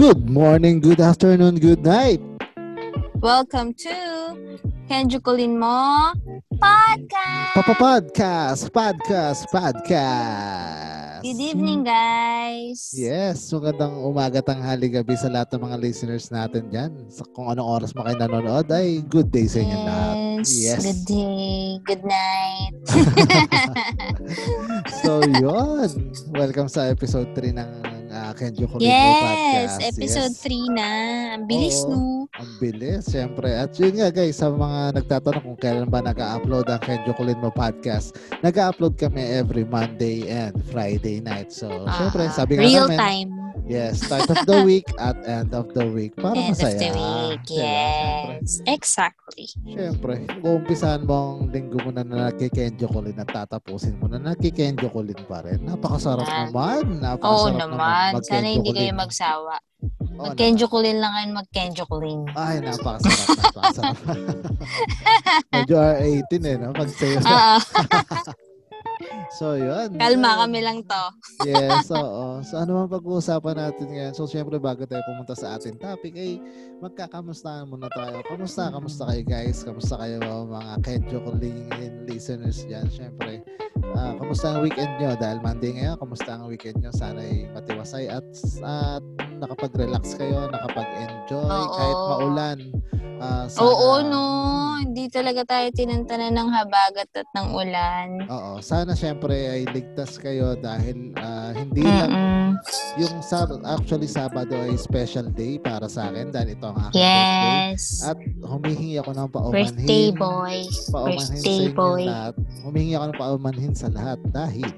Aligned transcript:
Good 0.00 0.32
morning, 0.32 0.80
good 0.80 0.96
afternoon, 0.96 1.60
good 1.60 1.84
night. 1.84 2.24
Welcome 3.20 3.76
to 3.84 3.92
Kenjo 4.88 5.20
Kulin 5.20 5.60
Mo 5.60 6.16
Podcast! 6.56 7.52
Papa 7.52 7.74
Podcast, 7.76 8.72
Podcast, 8.72 9.44
Podcast. 9.52 11.20
Good 11.20 11.36
evening, 11.36 11.84
guys! 11.84 12.96
Yes, 12.96 13.44
magandang 13.52 14.00
umaga, 14.00 14.40
tanghali, 14.40 14.88
gabi 14.88 15.20
sa 15.20 15.28
lahat 15.28 15.52
ng 15.52 15.68
mga 15.68 15.76
listeners 15.76 16.32
natin 16.32 16.72
dyan. 16.72 16.96
Sa 17.12 17.28
kung 17.36 17.52
anong 17.52 17.68
oras 17.68 17.92
mo 17.92 18.00
kayo 18.00 18.16
nanonood, 18.16 18.72
ay 18.72 19.04
good 19.04 19.28
day 19.28 19.44
sa 19.44 19.60
inyo 19.60 19.78
lahat. 19.84 20.16
Yes, 20.48 20.80
good 20.80 21.04
day, 21.04 21.76
good 21.84 22.04
night. 22.08 22.72
so, 25.04 25.20
yun. 25.28 25.92
Welcome 26.32 26.72
sa 26.72 26.88
episode 26.88 27.36
3 27.36 27.52
ng 27.52 27.89
Kenjo 28.32 28.66
Kulin 28.70 28.86
Mo 28.86 28.90
yes, 28.90 29.22
Podcast. 29.22 29.76
episode 29.82 30.34
3 30.38 30.76
na. 30.78 30.88
Ang 31.34 31.44
bilis, 31.50 31.82
Oo. 31.84 31.90
no? 31.90 32.29
Ang 32.40 32.56
bilis, 32.56 33.04
syempre. 33.06 33.52
At 33.52 33.76
yun 33.76 33.94
nga 33.94 34.08
guys, 34.08 34.34
sa 34.34 34.48
mga 34.48 34.96
nagtatanong 34.96 35.44
kung 35.44 35.60
kailan 35.60 35.86
ba 35.86 36.00
nag-upload 36.00 36.66
ang 36.66 36.80
Kenjo 36.80 37.12
Kulin 37.12 37.36
Mo 37.36 37.52
podcast, 37.52 38.12
nag-upload 38.40 38.96
kami 38.96 39.20
every 39.20 39.62
Monday 39.62 40.24
and 40.24 40.56
Friday 40.66 41.20
night. 41.20 41.52
So, 41.52 41.68
Ah, 41.84 42.00
syempre, 42.00 42.24
sabi 42.30 42.56
nga 42.56 42.64
Real 42.64 42.88
namin, 42.88 42.96
time. 42.96 43.30
yes, 43.68 44.00
start 44.00 44.24
of 44.26 44.40
the 44.42 44.64
week 44.64 44.88
at 44.96 45.20
end 45.22 45.52
of 45.52 45.68
the 45.72 45.84
week 45.84 46.16
para 46.16 46.32
End 46.32 46.56
masaya. 46.56 46.72
of 46.72 46.80
the 46.80 46.90
week. 46.90 47.40
Diba? 47.42 47.60
Syempre. 47.60 48.40
Yes. 48.40 48.50
Exactly. 48.64 49.46
Syempre, 49.62 50.12
kung 50.40 50.54
umpisahan 50.58 51.04
mo 51.04 51.16
ang 51.36 51.52
linggo 51.52 51.76
mo 51.78 51.92
na 51.92 52.02
nakikenjo 52.02 52.88
kulin 52.88 53.20
at 53.20 53.28
tatapusin 53.28 54.00
mo 54.00 54.08
na 54.08 54.16
nakikenjo 54.16 54.88
kulin 54.88 55.20
pa 55.28 55.44
rin. 55.44 55.60
Napakasarap 55.60 56.24
naman. 56.24 57.04
Napakasarap 57.04 57.60
naman. 57.60 58.10
mag- 58.16 58.24
Sana 58.24 58.48
hindi 58.48 58.72
kayo 58.72 58.96
magsawa. 58.96 59.60
Oo 59.80 60.28
Mag-Kenjo 60.28 60.66
Kulin 60.68 61.00
lang 61.00 61.12
kayo, 61.16 61.28
mag-Kenjo 61.32 61.84
Kulin. 61.88 62.20
Ay, 62.36 62.60
napakasarap, 62.60 63.26
napakasarap. 63.40 63.96
Medyo 65.56 65.76
R18 65.80 66.32
eh, 66.44 66.56
no? 66.60 66.68
Pag 66.76 66.88
sa'yo. 66.92 67.18
Oo. 67.24 67.56
So, 69.32 69.56
yun. 69.56 69.96
Kalma 69.96 70.36
Yun. 70.36 70.40
kami 70.44 70.60
lang 70.60 70.78
to. 70.84 71.04
Yes, 71.48 71.88
oo. 71.96 72.44
So, 72.44 72.60
ano 72.60 72.84
man 72.84 72.88
pag-uusapan 72.92 73.56
natin 73.56 73.86
ngayon? 73.88 74.12
So, 74.12 74.28
syempre, 74.28 74.60
bago 74.60 74.84
tayo 74.84 75.00
pumunta 75.08 75.32
sa 75.32 75.56
ating 75.56 75.80
topic, 75.80 76.12
ay 76.18 76.36
magkakamustahan 76.84 77.70
muna 77.70 77.88
tayo. 77.94 78.20
Kamusta? 78.28 78.68
Kamusta 78.68 79.08
kayo, 79.08 79.22
guys? 79.24 79.64
Kamusta 79.64 79.96
kayo, 79.96 80.20
mga 80.20 80.74
Kenjo 80.84 81.18
Kuling 81.24 81.70
listeners 82.04 82.66
dyan? 82.68 82.90
Syempre, 82.92 83.40
ah, 83.96 84.12
kamusta 84.20 84.52
ang 84.52 84.60
weekend 84.66 84.92
nyo? 85.00 85.16
Dahil 85.16 85.38
Monday 85.40 85.72
ngayon, 85.78 85.96
kamusta 85.96 86.30
ang 86.36 86.44
weekend 86.50 86.76
nyo? 86.84 86.92
Sana 86.92 87.24
ay 87.24 87.48
matiwasay 87.56 88.12
at, 88.12 88.26
at 88.66 89.04
nakapag-relax 89.40 90.14
kayo, 90.14 90.46
nakapag-enjoy, 90.46 91.48
Oo. 91.48 91.72
kahit 91.72 91.98
maulan. 92.06 92.58
Ah, 93.18 93.44
sana- 93.46 93.64
Oo, 93.66 93.90
no. 94.02 94.24
Hindi 94.80 95.06
talaga 95.06 95.44
tayo 95.46 95.68
tinantanan 95.70 96.32
ng 96.32 96.50
habagat 96.50 97.12
at 97.12 97.28
ng 97.30 97.52
ulan. 97.52 98.24
Oo, 98.26 98.58
sana 98.58 98.92
syempre 98.92 99.36
ay 99.46 99.68
ligtas 99.68 100.16
kayo 100.16 100.56
dahil 100.56 101.12
ah, 101.14 101.52
hindi 101.52 101.84
lang 101.84 102.08
Mm-mm. 102.08 102.48
yung 102.96 103.20
sab 103.20 103.60
actually 103.62 104.08
Sabado 104.08 104.56
ay 104.56 104.72
special 104.74 105.28
day 105.28 105.60
para 105.60 105.84
sa 105.84 106.08
akin 106.08 106.32
dahil 106.32 106.56
ito 106.56 106.64
ang 106.64 106.80
aking 106.82 106.96
birthday. 106.96 107.68
Yes. 107.70 108.00
At 108.02 108.16
humihingi 108.40 108.96
ako 108.98 109.10
ng 109.12 109.28
paumanhin. 109.28 109.68
Birthday 109.68 110.06
boy. 110.10 110.56
Paumanhin 110.88 111.20
Birthday 111.20 111.44
sa 111.44 111.52
inyo 111.60 111.76
boy. 111.76 112.02
lahat. 112.08 112.34
Humihingi 112.64 112.94
ako 112.96 113.04
ng 113.04 113.18
paumanhin 113.20 113.74
sa 113.74 113.88
lahat 113.90 114.18
dahil 114.26 114.68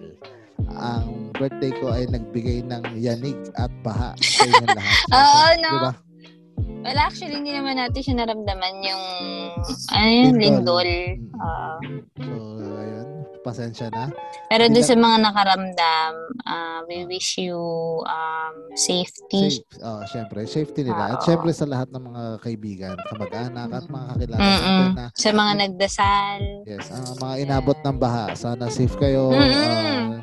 ang 0.71 1.31
birthday 1.33 1.73
ko 1.75 1.91
ay 1.91 2.06
nagbigay 2.06 2.62
ng 2.62 2.83
yanig 2.97 3.39
at 3.56 3.73
baha 3.83 4.15
sa 4.19 4.45
inyo 4.49 4.67
lahat. 4.69 4.97
Oo, 5.11 5.45
no? 5.59 5.71
Diba? 5.73 5.93
Well, 6.83 6.99
actually, 6.99 7.39
hindi 7.39 7.55
naman 7.55 7.78
natin 7.78 8.03
siya 8.03 8.17
naramdaman 8.19 8.75
yung, 8.83 9.05
ano 9.95 10.09
yun, 10.11 10.34
Lindol. 10.34 10.83
lindol. 10.83 10.91
Ah. 11.39 11.78
So, 12.19 12.34
ayun. 12.75 13.06
Pasensya 13.43 13.91
na. 13.91 14.06
pero 14.47 14.71
doon 14.71 14.87
sa 14.87 14.95
mga 14.95 15.17
nakaramdam, 15.19 16.12
ah, 16.43 16.83
we 16.87 17.03
wish 17.06 17.39
you 17.39 17.59
um, 18.03 18.55
safety. 18.75 19.59
Safe. 19.59 19.83
Oh, 19.83 20.03
syempre, 20.06 20.47
safety 20.47 20.87
nila. 20.87 21.15
At 21.15 21.22
Oo. 21.22 21.27
syempre 21.27 21.51
sa 21.51 21.67
lahat 21.67 21.91
ng 21.91 22.03
mga 22.03 22.22
kaibigan, 22.39 22.95
kamag-anak 23.11 23.67
at 23.67 23.87
mga 23.87 24.06
kakilala 24.15 24.43
Mm-mm. 24.43 24.87
na 24.95 25.05
Sa 25.15 25.31
mga 25.31 25.53
nagdasal. 25.59 26.41
Yes, 26.67 26.87
ang 26.91 27.19
mga 27.19 27.34
inabot 27.43 27.78
ng 27.78 27.97
baha, 27.99 28.31
sana 28.34 28.71
safe 28.71 28.95
kayo. 28.95 29.31
Mm-mm. 29.31 30.22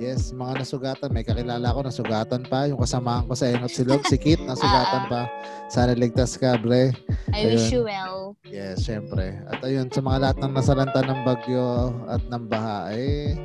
yes, 0.00 0.32
mga 0.32 0.64
nasugatan, 0.64 1.12
may 1.12 1.20
kakilala 1.20 1.76
ko 1.76 1.84
nasugatan 1.84 2.42
pa, 2.48 2.64
yung 2.66 2.80
kasamahan 2.80 3.28
ko 3.28 3.36
sa 3.36 3.52
Engot 3.52 3.70
Silog, 3.70 4.02
si 4.08 4.16
Kit, 4.16 4.40
nasugatan 4.40 5.04
pa. 5.12 5.28
Sana 5.68 5.92
ligtas 5.92 6.40
ka, 6.40 6.56
bre. 6.56 6.96
I 7.36 7.46
wish 7.46 7.68
Ayun. 7.68 7.74
you 7.76 7.82
well. 7.84 8.16
Yes, 8.48 8.88
syempre. 8.88 9.36
At 9.52 9.60
ayun, 9.60 9.92
sa 9.92 10.00
mga 10.00 10.18
lahat 10.24 10.36
ng 10.40 10.52
nasalanta 10.56 11.00
ng 11.04 11.20
bagyo 11.22 11.92
at 12.08 12.24
ng 12.24 12.44
baha, 12.48 12.96
eh, 12.96 13.36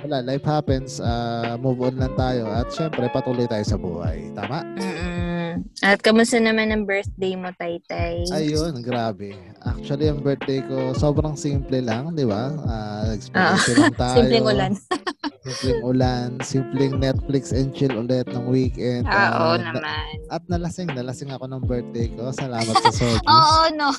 wala, 0.00 0.24
life 0.24 0.42
happens, 0.48 0.98
ah, 0.98 1.54
move 1.60 1.78
on 1.84 2.00
lang 2.00 2.16
tayo. 2.16 2.48
At 2.48 2.72
syempre, 2.72 3.06
patuloy 3.12 3.44
tayo 3.44 3.62
sa 3.62 3.76
buhay. 3.76 4.32
Tama? 4.32 4.64
Mm-mm. 4.80 5.31
At 5.80 5.98
kamusta 5.98 6.36
naman 6.36 6.68
ang 6.68 6.82
birthday 6.82 7.34
mo, 7.34 7.50
Taytay? 7.52 8.28
Ayun, 8.28 8.80
grabe. 8.80 9.34
Actually, 9.60 10.06
ang 10.06 10.20
birthday 10.20 10.60
ko, 10.60 10.92
sobrang 10.92 11.34
simple 11.34 11.78
lang, 11.78 12.12
di 12.12 12.22
ba? 12.22 12.50
Ah, 12.64 13.10
experience 13.10 13.66
lang 13.68 13.94
tayo. 14.00 14.16
Simpleng 14.18 14.46
ulan. 14.46 14.72
Simpleng 15.42 15.80
ulan, 15.82 16.28
simpleng 16.40 16.94
Netflix 16.96 17.50
and 17.50 17.70
chill 17.72 17.90
ulit 17.92 18.26
ng 18.26 18.46
weekend. 18.46 19.04
Ah, 19.04 19.30
Oo 19.48 19.54
na- 19.56 19.74
naman. 19.74 20.14
at 20.28 20.42
nalasing, 20.46 20.86
nalasing 20.88 21.30
ako 21.30 21.46
ng 21.46 21.62
birthday 21.62 22.06
ko. 22.08 22.30
Salamat 22.30 22.74
sa 22.80 22.90
soju. 22.90 23.26
Oo, 23.30 23.60
no. 23.74 23.90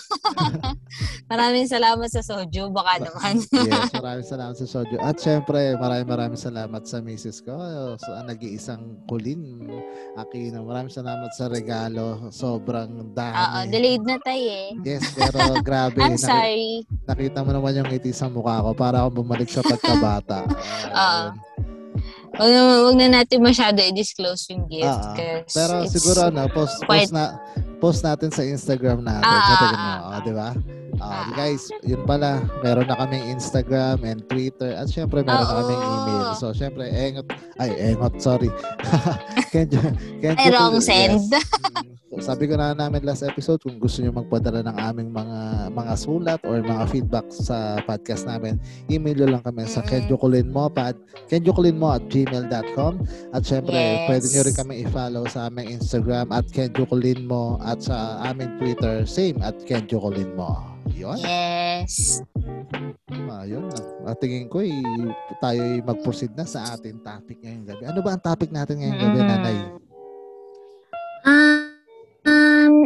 Maraming 1.32 1.66
salamat 1.66 2.08
sa 2.08 2.22
soju. 2.22 2.70
Baka 2.70 3.02
naman. 3.02 3.44
yes, 3.44 3.92
maraming 3.94 4.24
salamat 4.26 4.56
sa 4.56 4.68
soju. 4.68 4.96
At 5.00 5.18
syempre, 5.18 5.76
maraming 5.76 6.08
maraming 6.08 6.40
salamat 6.40 6.84
sa 6.84 7.00
misis 7.00 7.40
ko. 7.40 7.56
Sa 7.98 8.24
nag-iisang 8.24 9.04
kulin. 9.06 9.68
Aquino, 10.16 10.64
maraming 10.64 10.94
salamat 10.94 11.32
sa 11.34 11.43
regalo. 11.48 12.28
Sobrang 12.30 12.90
Oo, 12.90 13.12
dami. 13.12 13.70
delayed 13.70 14.04
na 14.04 14.18
tayo 14.20 14.44
eh. 14.44 14.72
Yes, 14.84 15.14
pero 15.14 15.38
grabe. 15.68 16.00
I'm 16.00 16.16
Naki- 16.16 16.24
sorry. 16.24 16.70
nakita 17.04 17.42
mo 17.42 17.52
naman 17.52 17.78
yung 17.78 17.88
ngiti 17.88 18.12
sa 18.12 18.28
mukha 18.28 18.62
ko 18.62 18.72
para 18.72 19.02
akong 19.02 19.24
bumalik 19.24 19.48
sa 19.48 19.62
pagkabata. 19.62 20.44
Oo. 20.94 21.26
Huwag 22.34 22.98
na, 22.98 23.06
na 23.06 23.22
natin 23.22 23.46
masyado 23.46 23.78
i-disclose 23.78 24.50
yung 24.50 24.66
gift. 24.66 24.90
'cause 25.14 25.54
Pero 25.54 25.74
siguro 25.86 26.34
ano, 26.34 26.50
post, 26.50 26.82
quite- 26.84 27.06
post 27.06 27.14
na 27.14 27.26
post 27.78 28.02
natin 28.02 28.30
sa 28.34 28.42
Instagram 28.42 29.06
natin. 29.06 29.28
Sa 29.28 29.54
oh, 29.54 30.18
ah. 30.18 30.20
'di 30.24 30.34
ba? 30.34 30.50
Ah, 31.02 31.24
Ah, 31.24 31.28
guys, 31.34 31.72
yun 31.82 32.04
pala, 32.04 32.44
meron 32.62 32.86
na 32.86 33.00
kaming 33.00 33.32
Instagram 33.32 34.04
and 34.04 34.22
Twitter 34.28 34.76
at 34.76 34.92
syempre 34.92 35.24
meron 35.24 35.42
na 35.42 35.50
Oo. 35.50 35.58
kaming 35.64 35.84
email. 35.84 36.28
So 36.36 36.52
syempre, 36.52 36.90
engot 36.90 37.30
ay 37.58 37.70
engot, 37.80 38.20
sorry. 38.20 38.50
Kenjo, 39.54 39.80
Kenjo. 40.20 40.38
Ay, 40.42 40.50
wrong 40.52 40.78
yes. 40.78 40.86
send. 40.90 41.22
Mm. 41.32 42.22
Sabi 42.22 42.46
ko 42.46 42.54
na 42.54 42.78
namin 42.78 43.02
last 43.02 43.26
episode 43.26 43.58
kung 43.58 43.82
gusto 43.82 43.98
niyo 43.98 44.14
magpadala 44.14 44.62
ng 44.62 44.78
aming 44.78 45.10
mga 45.10 45.40
mga 45.74 45.94
sulat 45.98 46.40
or 46.46 46.62
mga 46.62 46.86
feedback 46.94 47.26
sa 47.34 47.82
podcast 47.90 48.30
namin, 48.30 48.62
email 48.86 49.18
nyo 49.18 49.28
lang 49.38 49.44
kami 49.44 49.66
sa 49.66 49.82
kenjokulinmopad 49.82 50.94
kenjokulinmo 51.26 51.90
at 51.90 52.06
gmail.com 52.14 53.02
at 53.34 53.42
syempre, 53.42 53.74
Yes. 53.74 54.06
pwede 54.06 54.26
nyo 54.30 54.42
rin 54.46 54.56
kami 54.56 54.74
i-follow 54.86 55.26
sa 55.26 55.50
aming 55.50 55.74
Instagram 55.74 56.30
at 56.30 56.46
kenjokulinmo 56.54 57.58
at 57.66 57.82
sa 57.82 58.22
aming 58.30 58.62
Twitter, 58.62 59.10
same 59.10 59.42
at 59.42 59.58
kenjokulinmo. 59.66 60.73
Yun. 60.92 61.18
Yes. 61.24 62.20
Ah, 63.32 63.48
yun. 63.48 63.72
At 64.04 64.20
tingin 64.20 64.52
ko, 64.52 64.60
eh, 64.60 64.76
tayo 65.40 65.60
ay 65.64 65.80
mag-proceed 65.80 66.36
na 66.36 66.44
sa 66.44 66.76
ating 66.76 67.00
topic 67.00 67.40
ngayong 67.40 67.66
gabi. 67.68 67.84
Ano 67.88 68.00
ba 68.04 68.16
ang 68.16 68.24
topic 68.24 68.52
natin 68.52 68.84
ngayong 68.84 69.00
gabi, 69.00 69.20
Mm. 69.20 69.28
Nanay? 69.32 69.58
Um, 71.24 71.32
um, 71.32 71.63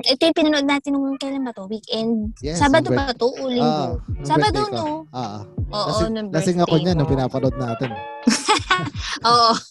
ito 0.08 0.22
yung 0.24 0.38
pinanood 0.38 0.66
natin 0.66 0.90
nung 0.94 1.16
kailan 1.16 1.44
ba 1.44 1.52
to? 1.52 1.68
Weekend? 1.68 2.32
Yes, 2.40 2.58
Sabado 2.58 2.90
ba 2.90 3.12
to? 3.12 3.28
O 3.30 3.46
linggo? 3.46 4.00
nung 4.02 4.24
Sabado, 4.24 4.60
birthday 4.64 4.80
no? 4.80 5.06
Ah, 5.10 5.20
ah. 5.20 5.42
Oo, 5.68 5.88
Lasing, 5.92 6.12
nung 6.14 6.28
lasing 6.32 6.58
ako 6.58 6.68
birthday 6.70 6.84
niyan 6.86 6.96
nung 6.98 7.12
pinapanood 7.12 7.56
natin. 7.56 7.90
Oo. 9.28 9.52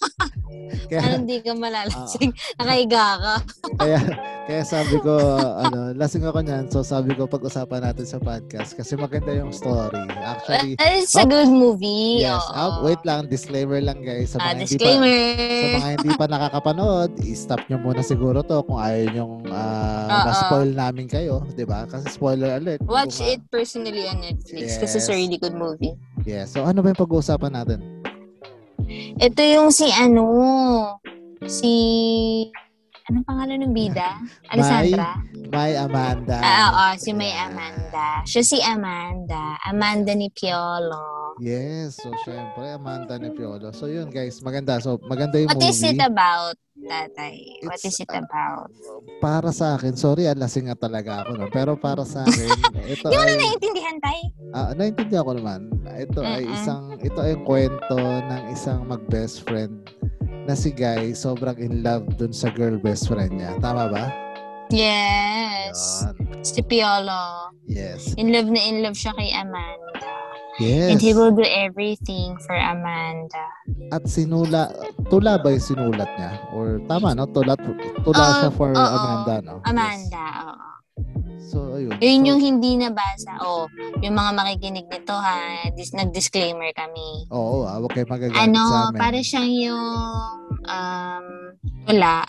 Kaya, 0.87 1.01
Ano 1.03 1.15
hindi 1.21 1.39
ka 1.41 1.53
malalasing? 1.53 2.31
Nakahiga 2.57 3.05
ka. 3.17 3.35
kaya, 3.77 3.99
kaya 4.47 4.63
sabi 4.63 4.97
ko, 4.99 5.15
ano, 5.59 5.91
lasing 5.93 6.23
ako 6.23 6.39
niyan. 6.41 6.65
So 6.69 6.81
sabi 6.81 7.11
ko, 7.13 7.27
pag-usapan 7.27 7.83
natin 7.83 8.05
sa 8.05 8.19
podcast 8.19 8.73
kasi 8.73 8.95
maganda 8.95 9.31
yung 9.31 9.51
story. 9.51 9.99
Actually, 10.17 10.79
It's 10.79 11.15
a 11.15 11.23
good 11.25 11.49
movie. 11.49 12.23
yes. 12.23 12.39
Oo. 12.47 12.51
Ah, 12.53 12.71
wait 12.83 13.03
lang, 13.03 13.27
disclaimer 13.27 13.79
lang 13.81 13.99
guys. 14.01 14.31
Sa 14.31 14.39
Ah, 14.39 14.53
mga, 14.53 14.63
hindi 14.65 14.67
pa, 14.67 14.71
disclaimer. 14.71 15.19
sa 15.51 15.67
mga 15.77 15.91
hindi 15.93 16.11
pa 16.15 16.27
nakakapanood, 16.29 17.11
i-stop 17.21 17.61
nyo 17.67 17.77
muna 17.81 18.01
siguro 18.01 18.39
to 18.41 18.57
kung 18.63 18.79
ayaw 18.79 19.07
nyong 19.13 19.35
uh, 19.47 20.26
Oo. 20.27 20.29
ma-spoil 20.29 20.71
namin 20.73 21.07
kayo. 21.07 21.47
'di 21.49 21.63
ba 21.63 21.87
Kasi 21.87 22.11
spoiler 22.11 22.59
alert. 22.59 22.83
Watch 22.83 23.23
it 23.23 23.39
personally 23.47 24.03
on 24.05 24.19
Netflix 24.19 24.77
kasi 24.77 24.99
it's 24.99 25.07
a 25.07 25.15
Yes. 25.15 25.23
really 25.23 25.39
good 25.39 25.55
movie. 25.55 25.95
Yeah. 26.23 26.45
So 26.45 26.67
ano 26.67 26.83
ba 26.83 26.91
yung 26.91 26.99
pag-uusapan 26.99 27.55
natin? 27.55 27.79
Ito 29.17 29.41
yung 29.41 29.71
si 29.71 29.87
ano, 29.89 30.27
si 31.47 31.73
anong 33.07 33.27
pangalan 33.27 33.59
ng 33.63 33.73
bida? 33.73 34.19
Alessandra? 34.53 35.23
May 35.51 35.79
Amanda. 35.79 36.39
Ah, 36.43 36.69
oo, 36.69 36.87
si 36.99 37.15
May. 37.15 37.31
Amanda. 37.33 38.27
Siya 38.27 38.43
si 38.43 38.59
Amanda. 38.59 39.55
Amanda 39.63 40.11
ni 40.13 40.27
Piolo. 40.31 41.39
Yes. 41.39 42.01
So, 42.01 42.11
syempre, 42.27 42.75
Amanda 42.75 43.15
ni 43.21 43.31
Piolo. 43.31 43.71
So, 43.71 43.87
yun 43.87 44.11
guys. 44.11 44.43
Maganda. 44.43 44.83
So, 44.83 44.99
maganda 45.07 45.39
yung 45.39 45.53
What 45.53 45.63
movie. 45.63 45.71
is 45.71 45.83
it 45.85 46.01
about, 46.03 46.57
tatay? 46.81 47.37
What 47.63 47.79
It's, 47.79 47.87
is 47.95 48.01
it 48.03 48.11
uh, 48.11 48.25
about? 48.25 48.73
Para 49.23 49.53
sa 49.53 49.77
akin, 49.77 49.95
sorry, 49.95 50.27
alasing 50.27 50.67
nga 50.67 50.77
talaga 50.77 51.23
ako. 51.23 51.33
No? 51.39 51.47
Pero 51.53 51.77
para 51.77 52.03
sa 52.03 52.25
akin, 52.27 52.51
ito 52.97 53.07
Di 53.07 53.15
mo 53.15 53.23
na 53.23 53.33
ay... 53.33 53.39
naiintindihan, 53.39 53.97
tay? 54.03 54.21
Ah, 54.51 54.71
naintindihan 54.75 55.23
ko 55.23 55.33
naman. 55.37 55.61
Ito 55.87 56.21
ay 56.25 56.43
Mm-mm. 56.43 56.57
isang 56.57 56.83
ito 57.01 57.21
ay 57.23 57.37
kwento 57.45 57.97
ng 58.01 58.43
isang 58.51 58.85
mag-best 58.85 59.45
friend 59.47 59.87
na 60.47 60.55
si 60.55 60.71
Guy 60.71 61.11
sobrang 61.13 61.59
in 61.59 61.83
love 61.83 62.07
dun 62.17 62.31
sa 62.31 62.49
girl 62.55 62.79
best 62.79 63.11
friend 63.11 63.35
niya. 63.35 63.59
Tama 63.59 63.91
ba? 63.91 64.05
Yes. 64.71 66.07
Yun. 66.07 66.43
Si 66.43 66.63
Piolo. 66.63 67.51
Yes. 67.67 68.15
In 68.19 68.31
love 68.31 68.51
na 68.51 68.63
in 68.63 68.83
love 68.83 68.95
siya 68.95 69.15
kay 69.19 69.31
Amanda. 69.35 70.15
Yes. 70.57 70.89
And 70.95 70.99
he 71.03 71.13
will 71.13 71.35
do 71.37 71.45
everything 71.45 72.39
for 72.49 72.57
Amanda. 72.57 73.45
At 73.93 74.09
sinula, 74.09 74.73
tula 75.13 75.37
ba 75.37 75.53
yung 75.53 75.61
sinulat 75.61 76.09
niya? 76.17 76.33
Or 76.57 76.81
tama, 76.89 77.13
no? 77.13 77.29
Tula, 77.29 77.61
tula 78.01 78.25
Oo, 78.25 78.37
siya 78.41 78.51
for 78.57 78.73
oo. 78.73 78.81
Amanda, 78.81 79.45
no? 79.45 79.55
Yes. 79.61 79.69
Amanda, 79.69 80.25
oo. 80.49 80.76
So, 81.47 81.79
ayun. 81.79 81.95
Yun 82.03 82.21
So, 82.21 82.27
yung 82.27 82.41
hindi 82.43 82.71
nabasa. 82.75 83.39
Oh, 83.39 83.71
yung 84.03 84.17
mga 84.19 84.31
makikinig 84.35 84.87
nito 84.91 85.15
ha, 85.15 85.63
dis- 85.71 85.95
nag-disclaimer 85.95 86.75
kami. 86.75 87.31
Oo, 87.31 87.63
ah, 87.63 87.79
huwag 87.79 87.95
kayo 87.95 88.07
magagalit 88.09 88.35
sa 88.35 88.43
Ano, 88.43 88.63
amin. 88.91 88.99
para 88.99 89.19
siyang 89.23 89.51
yung 89.53 89.85
um, 90.67 91.27
tula 91.87 92.27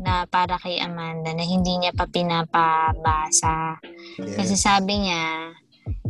na 0.00 0.24
para 0.24 0.56
kay 0.56 0.80
Amanda 0.80 1.36
na 1.36 1.44
hindi 1.44 1.76
niya 1.76 1.92
pa 1.92 2.08
pinapabasa. 2.08 3.76
Kasi 4.16 4.54
Yes. 4.56 4.64
sabi 4.64 5.04
niya, 5.04 5.52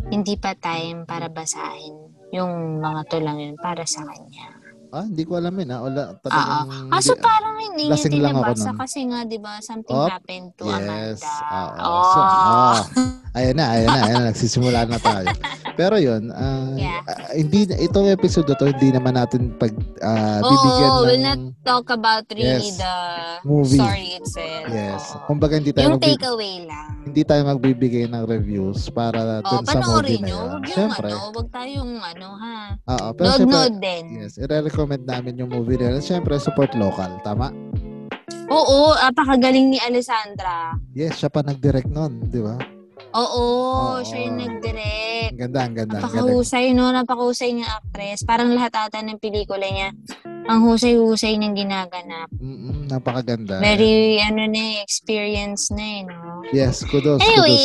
hindi 0.09 0.39
pa 0.39 0.55
time 0.55 1.03
para 1.03 1.27
basahin 1.27 1.97
yung 2.31 2.79
mga 2.79 3.11
tulang 3.11 3.43
yun 3.43 3.59
para 3.59 3.83
sa 3.83 4.07
kanya. 4.07 4.60
Ah, 4.91 5.07
hindi 5.07 5.23
ko 5.23 5.39
alam 5.39 5.55
yun, 5.55 5.71
ah. 5.71 5.81
Wala, 5.87 6.03
talagang... 6.19 6.67
Kaso 6.91 7.13
hindi- 7.15 7.23
parang 7.23 7.55
hindi 7.63 7.83
niya 7.87 7.95
lasing 7.95 8.13
lang 8.19 8.35
ako 8.35 8.43
tinabasa 8.43 8.71
kasi 8.75 8.99
nga, 9.07 9.21
di 9.23 9.39
ba, 9.39 9.53
something 9.63 9.95
Op. 9.95 10.11
happened 10.11 10.49
to 10.59 10.63
Yes. 10.67 10.79
Amanda. 10.83 11.35
Oo. 11.55 11.79
Oh. 11.87 12.03
So, 12.03 12.19
oh. 12.21 12.75
Ayan 13.31 13.55
na, 13.55 13.67
ayan 13.71 13.87
na, 13.87 14.01
ayan 14.01 14.17
na. 14.17 14.29
Nagsisimula 14.29 14.81
na 14.85 14.99
tayo. 14.99 15.31
Pero 15.73 15.97
yun, 15.97 16.29
ah, 16.31 16.75
Yeah. 16.75 17.01
ah, 17.05 17.31
hindi, 17.33 17.63
itong 17.71 18.11
episode 18.11 18.45
na 18.45 18.55
to, 18.55 18.69
hindi 18.69 18.91
naman 18.91 19.15
natin 19.15 19.55
pag 19.55 19.71
ah, 20.01 20.43
Oo, 20.43 20.51
bibigyan 20.51 20.91
we'll 20.99 21.15
ng... 21.15 21.23
not 21.23 21.41
talk 21.63 21.87
about 21.89 22.27
really 22.29 22.69
Yes. 22.69 22.77
the 22.77 22.95
Movie. 23.43 23.79
story 23.79 24.09
itself. 24.15 24.65
Yes. 24.69 25.03
Oo. 25.09 25.25
Kumbaga, 25.25 25.57
hindi 25.57 25.71
tayo, 25.71 25.87
Yung 25.87 25.95
magbi- 25.97 26.19
takeaway 26.19 26.55
lang. 26.65 26.89
hindi 27.03 27.23
tayo 27.23 27.41
magbibigay 27.47 28.05
ng 28.07 28.25
reviews 28.25 28.91
para 28.91 29.41
Oh, 29.41 29.49
dun 29.49 29.65
sa 29.65 29.79
movie 29.79 30.19
na 30.19 30.29
yun. 30.29 30.49
Huwag 30.51 30.65
yung 30.67 30.93
ano, 30.93 31.17
huwag 31.33 31.49
tayong 31.49 31.93
ano 31.97 32.29
ha. 32.35 32.57
Oo, 32.91 33.09
pero 33.15 33.27
siyempre, 33.33 33.47
Nod-nod 33.47 33.75
din. 33.79 34.05
yes, 34.19 34.33
i-recommend 34.37 35.05
namin 35.07 35.39
yung 35.39 35.51
movie 35.51 35.79
na 35.79 35.95
yun. 35.95 36.03
Siyempre, 36.03 36.35
support 36.37 36.75
local. 36.75 37.15
Tama? 37.23 37.55
Oo, 38.49 38.99
apakagaling 38.99 39.71
ni 39.71 39.79
Alessandra. 39.79 40.75
Yes, 40.91 41.15
siya 41.17 41.31
pa 41.31 41.41
nag-direct 41.41 41.87
nun, 41.87 42.27
di 42.27 42.43
ba? 42.43 42.59
Oo, 43.11 43.43
Oo. 43.43 44.07
siya 44.07 44.19
yung 44.25 44.39
nag-direct. 44.39 45.35
Ang 45.35 45.41
ganda, 45.41 45.61
ang 45.61 45.75
ganda. 45.75 45.97
Ang. 45.97 46.03
Napakahusay, 46.07 46.65
no? 46.71 46.91
Napakahusay 46.91 47.51
niyang 47.51 47.73
actress. 47.73 48.23
Parang 48.23 48.51
lahat 48.51 48.71
ata 48.73 49.01
ng 49.01 49.19
pelikula 49.19 49.67
niya, 49.67 49.91
ang 50.47 50.63
husay-husay 50.65 51.35
niyang 51.35 51.55
ginaganap. 51.55 52.31
Mm-mm, 52.33 52.87
napakaganda. 52.87 53.59
Very, 53.59 54.19
ano 54.19 54.47
na 54.47 54.63
eh, 54.75 54.83
experience 54.83 55.71
na 55.71 55.83
eh, 55.83 56.01
no? 56.03 56.43
Yes, 56.51 56.83
kudos, 56.83 57.19
kudos. 57.19 57.23
Anyway, 57.23 57.59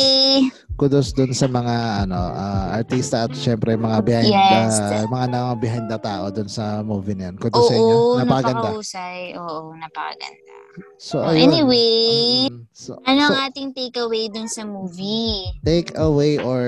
kudos 0.76 1.10
dun 1.10 1.32
sa 1.32 1.46
mga 1.46 1.74
ano 2.04 2.14
ah, 2.14 2.74
artista 2.74 3.24
at 3.24 3.32
syempre 3.32 3.74
mga 3.74 3.98
behind 4.02 4.28
Yes. 4.28 4.76
the 4.76 5.08
mga 5.08 5.26
na 5.26 5.38
behind 5.56 5.86
the 5.88 5.96
tao 5.96 6.28
dun 6.28 6.46
sa 6.46 6.82
movie 6.82 7.14
na 7.14 7.30
yun. 7.30 7.36
Kudos 7.38 7.64
sa 7.64 7.74
inyo. 7.74 7.96
oo, 7.96 8.18
Napakaganda. 8.18 8.60
napakahusay. 8.62 9.18
Oo, 9.34 9.72
napakaganda. 9.74 10.55
So 10.96 11.20
Oh, 11.24 11.32
ayun. 11.32 11.48
anyway, 11.52 12.48
Mm, 12.48 12.68
so, 12.72 12.96
Ano 13.04 13.20
so, 13.24 13.32
ang 13.32 13.48
ating 13.48 13.70
takeaway 13.72 14.28
dun 14.28 14.48
sa 14.48 14.64
movie? 14.64 15.48
take 15.64 15.92
away 15.96 16.36
or 16.38 16.64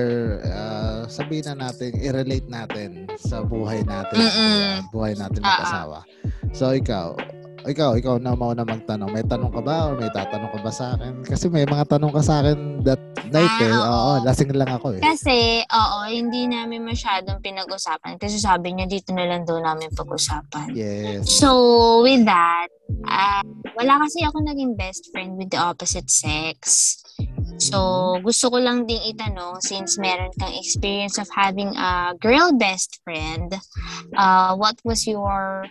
ah, 0.49 1.05
sabihin 1.07 1.47
na 1.49 1.69
natin 1.69 1.93
i-relate 1.97 2.49
natin 2.49 3.07
sa 3.17 3.41
buhay 3.45 3.85
natin, 3.85 4.19
Mm-mm. 4.21 4.59
ah, 4.65 4.81
buhay 4.91 5.13
natin 5.15 5.41
Ah, 5.45 5.49
mag-asawa. 5.53 5.99
So 6.53 6.73
ikaw, 6.73 7.15
ikaw, 7.67 7.99
ikaw 7.99 8.15
na 8.23 8.39
mauna 8.39 8.63
magtanong. 8.63 9.11
May 9.11 9.25
tanong 9.27 9.51
ka 9.51 9.61
ba 9.65 9.91
or 9.91 9.95
may 9.99 10.11
tatanong 10.13 10.53
ka 10.55 10.61
ba 10.63 10.71
sa 10.71 10.95
akin? 10.95 11.25
Kasi 11.27 11.51
may 11.51 11.67
mga 11.67 11.85
tanong 11.97 12.13
ka 12.15 12.23
sa 12.23 12.45
akin 12.45 12.83
that 12.87 13.01
night 13.29 13.51
Ah, 13.51 13.65
eh. 13.65 13.73
oo. 13.73 13.83
Oo, 13.89 14.13
lasing 14.23 14.53
lang 14.55 14.71
ako 14.71 14.97
eh. 14.97 15.03
Kasi, 15.03 15.63
oo, 15.67 15.99
hindi 16.07 16.47
namin 16.47 16.87
masyadong 16.87 17.43
pinag-usapan. 17.43 18.17
Kasi 18.17 18.39
sabi 18.39 18.77
niya, 18.77 18.87
dito 18.87 19.11
na 19.11 19.27
lang 19.27 19.43
daw 19.43 19.59
namin 19.59 19.91
pag-usapan. 19.93 20.73
Yes. 20.73 21.27
So, 21.29 21.49
with 22.05 22.25
that, 22.25 22.69
ah, 23.05 23.43
wala 23.75 24.01
kasi 24.07 24.23
ako 24.23 24.41
naging 24.45 24.79
best 24.79 25.11
friend 25.11 25.37
with 25.37 25.51
the 25.51 25.61
opposite 25.61 26.09
sex. 26.09 26.97
So, 27.59 28.15
gusto 28.23 28.55
ko 28.55 28.63
lang 28.63 28.87
ding 28.87 29.03
itanong, 29.03 29.59
since 29.67 29.99
meron 29.99 30.31
kang 30.39 30.55
experience 30.55 31.19
of 31.19 31.27
having 31.35 31.75
a 31.75 32.15
girl 32.15 32.55
best 32.55 33.03
friend, 33.03 33.51
uh, 34.15 34.55
what 34.55 34.79
was 34.87 35.03
your 35.11 35.67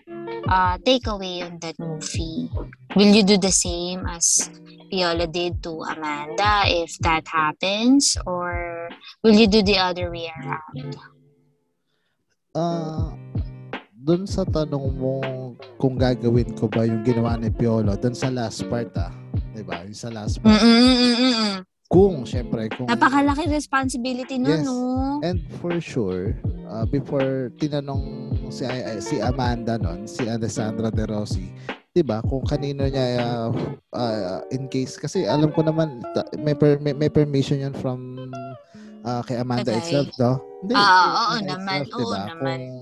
uh, 0.47 0.75
takeaway 0.81 1.43
on 1.43 1.59
that 1.59 1.77
movie? 1.79 2.49
Will 2.95 3.13
you 3.13 3.23
do 3.23 3.37
the 3.37 3.51
same 3.51 4.07
as 4.07 4.49
Viola 4.89 5.27
did 5.27 5.61
to 5.63 5.83
Amanda 5.83 6.65
if 6.65 6.97
that 7.03 7.27
happens? 7.27 8.17
Or 8.25 8.89
will 9.23 9.35
you 9.35 9.47
do 9.47 9.61
the 9.61 9.77
other 9.77 10.09
way 10.09 10.31
around? 10.31 10.95
Ah, 12.57 13.13
doon 13.93 14.25
sa 14.25 14.47
tanong 14.47 14.97
mo 14.97 15.21
kung 15.77 15.99
gagawin 15.99 16.55
ko 16.57 16.65
ba 16.71 16.87
yung 16.87 17.03
ginawa 17.05 17.37
ni 17.37 17.51
Piolo, 17.53 17.93
doon 17.99 18.15
sa 18.17 18.31
last 18.33 18.65
part 18.71 18.89
ah. 18.97 19.13
'Di 19.53 19.61
ba? 19.61 19.83
Yung 19.85 19.93
sa 19.93 20.09
last 20.09 20.41
part. 20.41 20.57
Mm-mm-mm-mm. 20.57 21.61
Kung 21.87 22.23
syempre 22.23 22.67
kung 22.69 22.83
Napakalaki 22.85 23.47
responsibility 23.47 24.35
nun, 24.35 24.51
Yes. 24.53 24.65
no? 24.65 24.77
and 25.21 25.39
for 25.57 25.79
sure, 25.79 26.35
ah, 26.67 26.83
before 26.83 27.47
tinanong 27.55 28.03
si 28.49 28.63
ay- 28.63 28.99
si 28.99 29.17
Amanda 29.19 29.75
noon, 29.75 30.03
si 30.03 30.27
Alessandra 30.27 30.91
De 30.91 31.03
Rossi, 31.03 31.47
'di 31.89 32.03
ba? 32.03 32.19
Kung 32.21 32.43
kanino 32.43 32.83
niya 32.83 33.05
ah, 33.17 33.49
ah, 33.93 34.41
in 34.49 34.67
case 34.67 34.95
kasi 34.95 35.23
alam 35.23 35.47
ko 35.49 35.63
naman 35.63 36.03
may 36.37 36.53
per- 36.53 36.77
may, 36.77 36.91
may 36.91 37.07
permission 37.07 37.55
yan 37.57 37.73
from 37.73 38.19
ah, 39.01 39.23
kay 39.23 39.39
Amanda 39.39 39.71
Kay- 39.71 39.79
itself, 39.79 40.11
no? 40.17 40.43
Hindi. 40.59 40.73
Ah, 40.73 40.83
kay 40.83 40.91
oo 40.91 41.07
Amanda 41.07 41.47
naman, 41.55 41.77
itself, 41.79 41.87
'di 41.87 42.03
oo 42.03 42.27
naman. 42.27 42.59
Kung, 42.59 42.75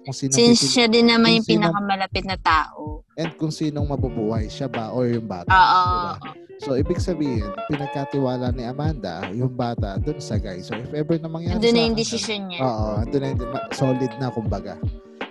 kung 0.00 0.14
sino 0.14 0.30
Since 0.32 0.54
pipili- 0.56 0.70
siya 0.70 0.86
din 0.86 1.06
naman 1.08 1.28
yung 1.32 1.42
sino- 1.42 1.66
pinakamalapit 1.66 2.24
na 2.24 2.38
tao. 2.38 3.02
and 3.16 3.32
kung 3.34 3.50
sinong 3.50 3.88
mabubuhay, 3.88 4.46
siya 4.46 4.68
ba 4.68 4.92
or 4.92 5.08
yung 5.08 5.24
bata. 5.24 5.48
Oo. 5.48 5.82
diba? 6.14 6.35
So, 6.58 6.72
ibig 6.72 6.96
sabihin, 6.96 7.44
pinagkatiwala 7.68 8.48
ni 8.50 8.64
Amanda 8.64 9.28
yung 9.30 9.52
bata 9.52 9.96
dun 9.96 10.16
sa 10.18 10.36
guy. 10.36 10.60
So, 10.60 10.72
if 10.72 10.88
ever 10.90 11.16
na 11.16 11.28
mangyari 11.28 11.56
Andun 11.56 11.68
sa 11.68 11.76
na 11.76 11.84
yung 11.84 11.96
decision 11.96 12.40
niya. 12.48 12.60
Oo, 12.60 12.86
andun 12.98 13.20
na 13.20 13.28
yung, 13.28 13.40
solid 13.70 14.12
na 14.16 14.28
kumbaga. 14.28 14.74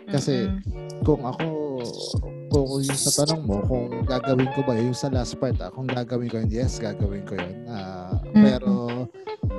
kasi, 0.05 0.45
Mm-mm. 0.45 1.03
Kung 1.03 1.21
ako, 1.21 1.45
kung 2.49 2.67
yung 2.79 2.97
sa 2.97 3.25
tanong 3.25 3.41
mo, 3.43 3.61
kung 3.61 4.05
gagawin 4.05 4.49
ko 4.53 4.61
ba 4.61 4.73
yung 4.73 4.95
sa 4.95 5.09
last 5.09 5.35
part, 5.35 5.53
ah, 5.59 5.69
kung 5.69 5.85
gagawin 5.85 6.29
ko 6.29 6.39
yun, 6.39 6.49
yes, 6.49 6.77
gagawin 6.77 7.25
ko 7.25 7.35
yun. 7.35 7.53
Ah, 7.67 8.15
Mm. 8.27 8.41
Pero, 8.41 8.71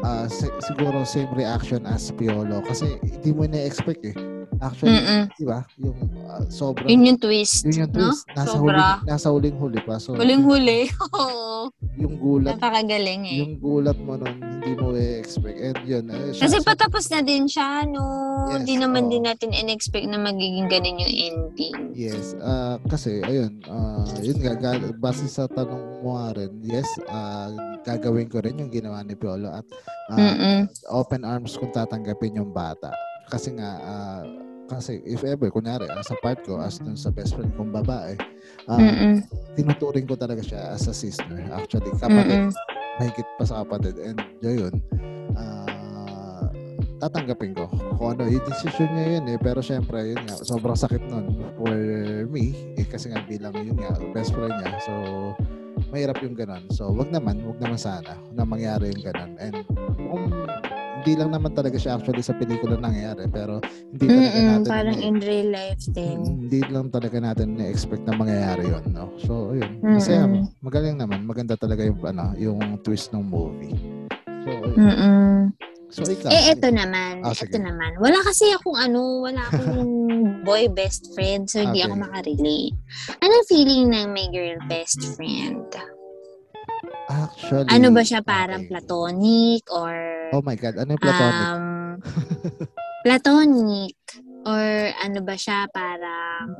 ah, 0.03 0.27
si- 0.27 0.51
siguro 0.61 1.03
same 1.03 1.29
reaction 1.33 1.83
as 1.85 2.11
Piolo. 2.11 2.63
Kasi, 2.63 2.99
hindi 3.01 3.31
mo 3.31 3.45
na-expect 3.45 4.03
eh. 4.07 4.17
Actually, 4.59 4.97
Mm-mm. 4.97 5.23
di 5.33 5.45
ba? 5.45 5.61
Yung 5.77 5.97
ah, 6.25 6.45
sobrang 6.47 6.87
Yun 6.87 7.03
yung 7.07 7.19
twist. 7.19 7.63
yun 7.63 7.85
yung 7.85 7.91
no? 7.91 7.97
twist. 8.09 8.25
Nasa 8.31 8.49
Sobra. 8.51 8.61
huling, 8.73 9.01
nasa 9.05 9.27
huling 9.29 9.57
huli 9.57 9.81
pa. 9.81 9.95
So, 9.97 10.15
Huling-huli. 10.15 10.89
Oo. 11.11 11.69
yung 11.97 12.15
gulat, 12.17 12.57
Napakagaling 12.57 13.23
eh. 13.27 13.39
yung 13.39 13.55
gulat 13.57 13.97
mo 13.97 14.15
nun, 14.15 14.33
hindi 14.39 14.73
mo 14.73 14.93
i-expect. 14.93 15.59
And 15.59 15.79
yun, 15.83 16.05
eh, 16.07 16.31
siya, 16.31 16.43
Kasi 16.43 16.57
siya- 16.57 16.67
patapos 16.67 17.05
na 17.09 17.21
din 17.21 17.45
siya, 17.45 17.85
no? 17.85 18.05
Yes, 18.47 18.53
Hindi 18.59 18.75
naman 18.79 19.03
oo. 19.03 19.11
din 19.11 19.25
natin 19.25 19.51
in-expect 19.51 20.07
na 20.07 20.19
magiging 20.19 20.67
ganun 20.67 21.01
yung 21.01 21.15
ending. 21.15 21.77
Yes, 21.93 22.37
ah 22.39 22.77
kasi 22.85 23.21
ayun, 23.21 23.65
ah 23.67 24.05
yun 24.19 24.37
nga 24.39 24.55
ga- 24.55 24.93
base 24.95 25.25
sa 25.27 25.45
tanong 25.47 26.05
mo 26.05 26.15
nga 26.15 26.37
rin. 26.37 26.53
Yes, 26.61 26.87
ah 27.07 27.49
gagawin 27.83 28.29
ko 28.29 28.39
rin 28.39 28.57
yung 28.57 28.69
ginawa 28.69 29.01
ni 29.01 29.15
Piolo 29.15 29.49
at 29.51 29.65
Mm-mm. 30.09 30.69
open 30.89 31.23
arms 31.23 31.55
kung 31.55 31.71
tatanggapin 31.71 32.37
yung 32.37 32.53
bata. 32.53 32.93
Kasi 33.27 33.51
nga 33.53 33.71
ah, 33.81 34.23
kasi 34.67 34.99
if 35.07 35.23
ever 35.23 35.49
kunyari 35.51 35.87
ah, 35.87 36.03
sa 36.03 36.19
part 36.21 36.43
ko 36.43 36.59
as 36.59 36.83
dun 36.83 36.99
sa 36.99 37.15
best 37.15 37.39
friend 37.39 37.55
kong 37.55 37.71
babae, 37.71 38.19
Mm-mm. 38.67 39.23
tinuturing 39.55 40.07
ko 40.07 40.19
talaga 40.19 40.43
siya 40.43 40.75
as 40.75 40.91
a 40.91 40.95
sister. 40.95 41.39
Actually, 41.55 41.95
kapatid, 41.97 42.51
Mm-mm. 42.51 42.99
mahigit 42.99 43.29
pa 43.39 43.45
sa 43.47 43.63
kapatid. 43.63 43.95
And 44.03 44.19
yun, 44.43 44.75
ah 45.39 45.77
tatanggapin 46.97 47.53
ko 47.53 47.69
kung 48.01 48.17
ano 48.17 48.25
yung 48.25 48.45
decision 48.49 48.89
niya 48.97 49.21
yun 49.21 49.25
eh 49.29 49.39
pero 49.41 49.61
syempre 49.61 50.17
yun 50.17 50.21
nga 50.25 50.41
sobrang 50.41 50.77
sakit 50.77 51.05
nun 51.13 51.29
for 51.61 51.77
me 52.33 52.57
eh, 52.81 52.89
kasi 52.89 53.13
nga 53.13 53.21
bilang 53.29 53.53
yun 53.61 53.77
nga 53.77 53.93
best 54.17 54.33
friend 54.33 54.57
niya 54.57 54.81
so 54.81 54.93
mahirap 55.93 56.17
yung 56.25 56.33
ganun 56.33 56.65
so 56.73 56.89
wag 56.97 57.13
naman 57.13 57.45
wag 57.45 57.61
naman 57.61 57.77
sana 57.77 58.17
na 58.33 58.49
mangyari 58.49 58.97
yung 58.97 59.05
ganun 59.05 59.33
and 59.37 59.57
kung 60.09 60.33
hindi 61.07 61.23
lang 61.23 61.31
naman 61.31 61.55
talaga 61.55 61.79
siya 61.79 61.95
actually 61.95 62.19
sa 62.19 62.35
pelikula 62.35 62.75
nangyayari 62.75 63.31
pero 63.31 63.63
hindi 63.63 64.05
talaga 64.05 64.27
Mm-mm, 64.29 64.47
natin 64.51 64.67
parang 64.67 64.99
na- 64.99 65.07
in 65.07 65.17
real 65.23 65.49
life 65.49 65.85
din. 65.89 66.19
hindi 66.19 66.61
lang 66.67 66.91
talaga 66.91 67.17
natin 67.17 67.55
na-expect 67.55 68.03
na 68.03 68.19
mangyayari 68.19 68.67
yun 68.67 68.85
no 68.91 69.15
so 69.17 69.55
ayun 69.55 69.71
masaya 69.81 70.27
Mm-mm. 70.27 70.51
magaling 70.59 70.99
naman 70.99 71.23
maganda 71.23 71.55
talaga 71.55 71.87
yung 71.87 72.03
ano 72.03 72.35
yung 72.35 72.59
twist 72.83 73.15
ng 73.15 73.23
movie 73.23 73.79
so 74.43 74.51
ayun. 74.51 74.75
Mm-mm. 74.77 75.39
so 75.87 76.03
ikaw 76.03 76.27
Eh, 76.27 76.51
eto 76.51 76.67
naman. 76.69 77.23
Ah, 77.23 77.31
eto 77.31 77.47
sige. 77.47 77.63
naman. 77.63 77.95
Wala 77.97 78.19
kasi 78.21 78.51
akong 78.51 78.75
ano, 78.75 79.23
wala 79.23 79.47
akong 79.47 79.79
boy 80.47 80.67
best 80.69 81.15
friend, 81.15 81.47
so 81.47 81.59
hindi 81.59 81.79
Okay. 81.79 81.87
ako 81.87 81.95
makarelate. 81.97 82.75
Anong 83.17 83.47
feeling 83.47 83.85
ng 83.89 84.11
may 84.11 84.27
girl 84.29 84.59
best 84.67 84.99
friend? 85.15 85.63
Actually, 87.07 87.71
Ano 87.71 87.95
ba 87.95 88.03
siya 88.03 88.19
parang 88.21 88.67
okay. 88.67 88.71
platonic 88.73 89.63
or 89.69 89.95
Oh 90.35 90.43
my 90.43 90.57
God, 90.59 90.75
ano 90.81 90.91
yung 90.95 91.03
platonic? 91.03 91.47
um 91.47 91.67
platonic 93.07 93.97
or 94.43 94.65
ano 94.99 95.19
ba 95.23 95.35
siya 95.39 95.71
parang 95.71 96.51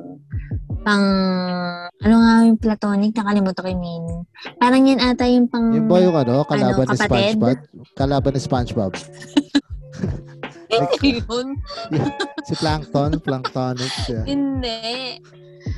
pang 0.87 1.03
ano 1.99 2.15
nga 2.23 2.33
yung 2.47 2.55
platonic 2.55 3.11
nakalimutan 3.11 3.59
ko 3.59 3.67
yung 3.67 3.83
meaning. 3.83 4.21
Parang 4.55 4.87
yan 4.87 5.03
ata 5.03 5.27
yung 5.27 5.51
pang 5.51 5.75
yung 5.75 5.91
ba 5.91 5.99
yung 5.99 6.15
ano, 6.15 6.47
kalaban 6.47 6.87
ni 6.87 6.95
kapatid? 6.95 7.35
SpongeBob? 7.35 7.57
Kalaban 7.99 8.31
ni 8.31 8.39
SpongeBob. 8.39 8.93
Hindi 10.67 11.23
yun. 11.23 11.47
Si 12.43 12.53
Plankton, 12.59 13.19
Planktonic 13.25 13.91
siya. 14.03 14.21
Hindi. 14.27 15.19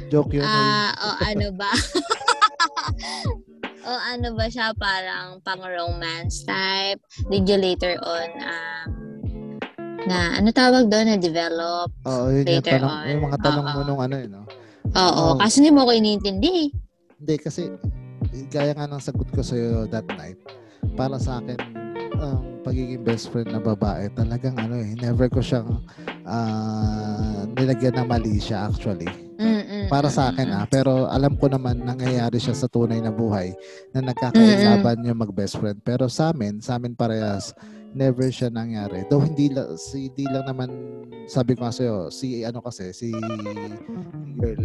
Joke 0.09 0.33
yun. 0.37 0.45
Ah, 0.45 0.93
o 0.97 1.07
ano 1.21 1.47
ba? 1.53 1.69
o 3.89 3.97
ano 3.97 4.37
ba 4.37 4.45
siya 4.45 4.69
parang 4.77 5.41
pang 5.41 5.61
romance 5.65 6.45
type? 6.45 7.01
Did 7.33 7.49
you 7.49 7.57
later 7.57 7.97
on 8.05 8.29
um 8.37 8.87
na 10.05 10.37
ano 10.37 10.53
tawag 10.53 10.87
doon 10.87 11.09
na 11.09 11.17
develop? 11.17 11.89
Oo, 12.05 12.29
yun 12.31 12.45
yung, 12.45 12.61
later 12.61 12.77
tanong, 12.79 12.93
on. 12.93 13.07
yung 13.09 13.23
mga 13.33 13.37
tanong 13.41 13.65
mo 13.65 13.79
Oo. 13.81 13.87
nung 13.89 14.01
ano 14.01 14.15
eh, 14.15 14.27
no? 14.29 14.41
Oo, 14.95 15.35
Oo. 15.35 15.37
kasi 15.41 15.59
hindi 15.59 15.75
mo 15.75 15.83
ko 15.83 15.91
iniintindi. 15.91 16.71
Hindi, 17.19 17.35
kasi 17.35 17.67
gaya 18.47 18.71
nga 18.77 18.87
ng 18.87 19.03
sagot 19.03 19.27
ko 19.33 19.43
sa'yo 19.43 19.89
that 19.91 20.07
night, 20.15 20.39
para 20.95 21.19
sa 21.19 21.43
akin, 21.43 21.59
ang 22.15 22.63
pagiging 22.63 23.03
best 23.03 23.27
friend 23.27 23.51
na 23.51 23.59
babae, 23.59 24.07
talagang 24.15 24.55
ano 24.55 24.79
eh, 24.79 24.95
never 24.97 25.27
ko 25.27 25.43
siyang 25.43 25.83
ah, 26.23 27.43
nilagyan 27.59 27.99
na 27.99 28.07
mali 28.07 28.39
siya 28.39 28.71
actually. 28.71 29.28
Para 29.89 30.13
sa 30.13 30.29
akin 30.29 30.53
ah, 30.53 30.65
pero 30.69 31.09
alam 31.09 31.33
ko 31.33 31.49
naman 31.49 31.81
nangyayari 31.81 32.37
siya 32.37 32.53
sa 32.53 32.69
tunay 32.69 33.01
na 33.01 33.09
buhay 33.09 33.57
na 33.89 34.05
nagkakailaban 34.05 35.01
yung 35.01 35.19
mag-best 35.25 35.57
friend. 35.57 35.81
Pero 35.81 36.05
sa 36.05 36.29
amin, 36.29 36.61
sa 36.61 36.77
amin 36.77 36.93
parehas, 36.93 37.57
never 37.93 38.29
siya 38.29 38.53
nangyari. 38.53 39.05
Though 39.09 39.23
hindi 39.23 39.49
lang, 39.53 39.75
si, 39.77 40.11
hindi 40.11 40.25
lang 40.29 40.45
naman, 40.45 40.69
sabi 41.29 41.53
ko 41.57 41.65
nga 41.65 41.73
sa'yo, 41.73 42.09
si 42.13 42.41
ano 42.45 42.61
kasi, 42.61 42.93
si 42.93 43.13
girl, 44.37 44.63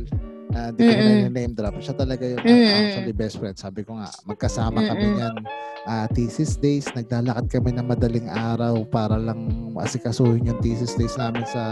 ah, 0.54 0.71
hindi 0.71 0.81
ko 0.83 0.93
na 1.00 1.28
name 1.33 1.54
drop. 1.57 1.76
Siya 1.81 1.95
talaga 1.97 2.25
yung 2.25 2.40
Mm-mm. 2.40 2.73
actually 2.73 3.14
best 3.14 3.37
friend. 3.37 3.57
Sabi 3.57 3.83
ko 3.83 3.99
nga, 3.99 4.09
magkasama 4.25 4.85
kami 4.85 5.07
niyan. 5.19 5.37
ah, 5.85 6.09
thesis 6.09 6.57
days, 6.57 6.88
naglalakad 6.97 7.45
kami 7.52 7.76
ng 7.76 7.85
madaling 7.85 8.28
araw 8.33 8.88
para 8.88 9.21
lang 9.21 9.52
asikasuhin 9.76 10.49
yung 10.49 10.61
thesis 10.64 10.97
days 10.97 11.12
namin 11.21 11.45
sa 11.45 11.62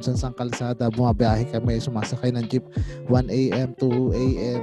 saan 0.00 0.32
kalsada. 0.32 0.88
Bumabiyahe 0.88 1.52
kami, 1.52 1.76
sumasakay 1.76 2.32
ng 2.32 2.48
jeep 2.48 2.64
1 3.12 3.28
a.m. 3.28 3.76
2 3.76 4.16
a.m. 4.16 4.62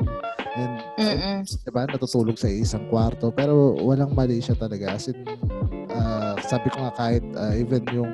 And, 0.58 0.74
Mm-mm. 0.98 1.38
diba, 1.46 1.86
natutulog 1.86 2.42
sa 2.42 2.50
isang 2.50 2.90
kwarto. 2.90 3.30
Pero 3.30 3.78
walang 3.78 4.18
mali 4.18 4.42
siya 4.42 4.58
talaga. 4.58 4.98
As 4.98 5.06
in, 5.06 5.22
ah, 5.94 6.09
sabi 6.42 6.68
ko 6.70 6.78
nga 6.82 6.94
kahit 6.94 7.24
ah, 7.36 7.54
even 7.54 7.84
yung 7.90 8.12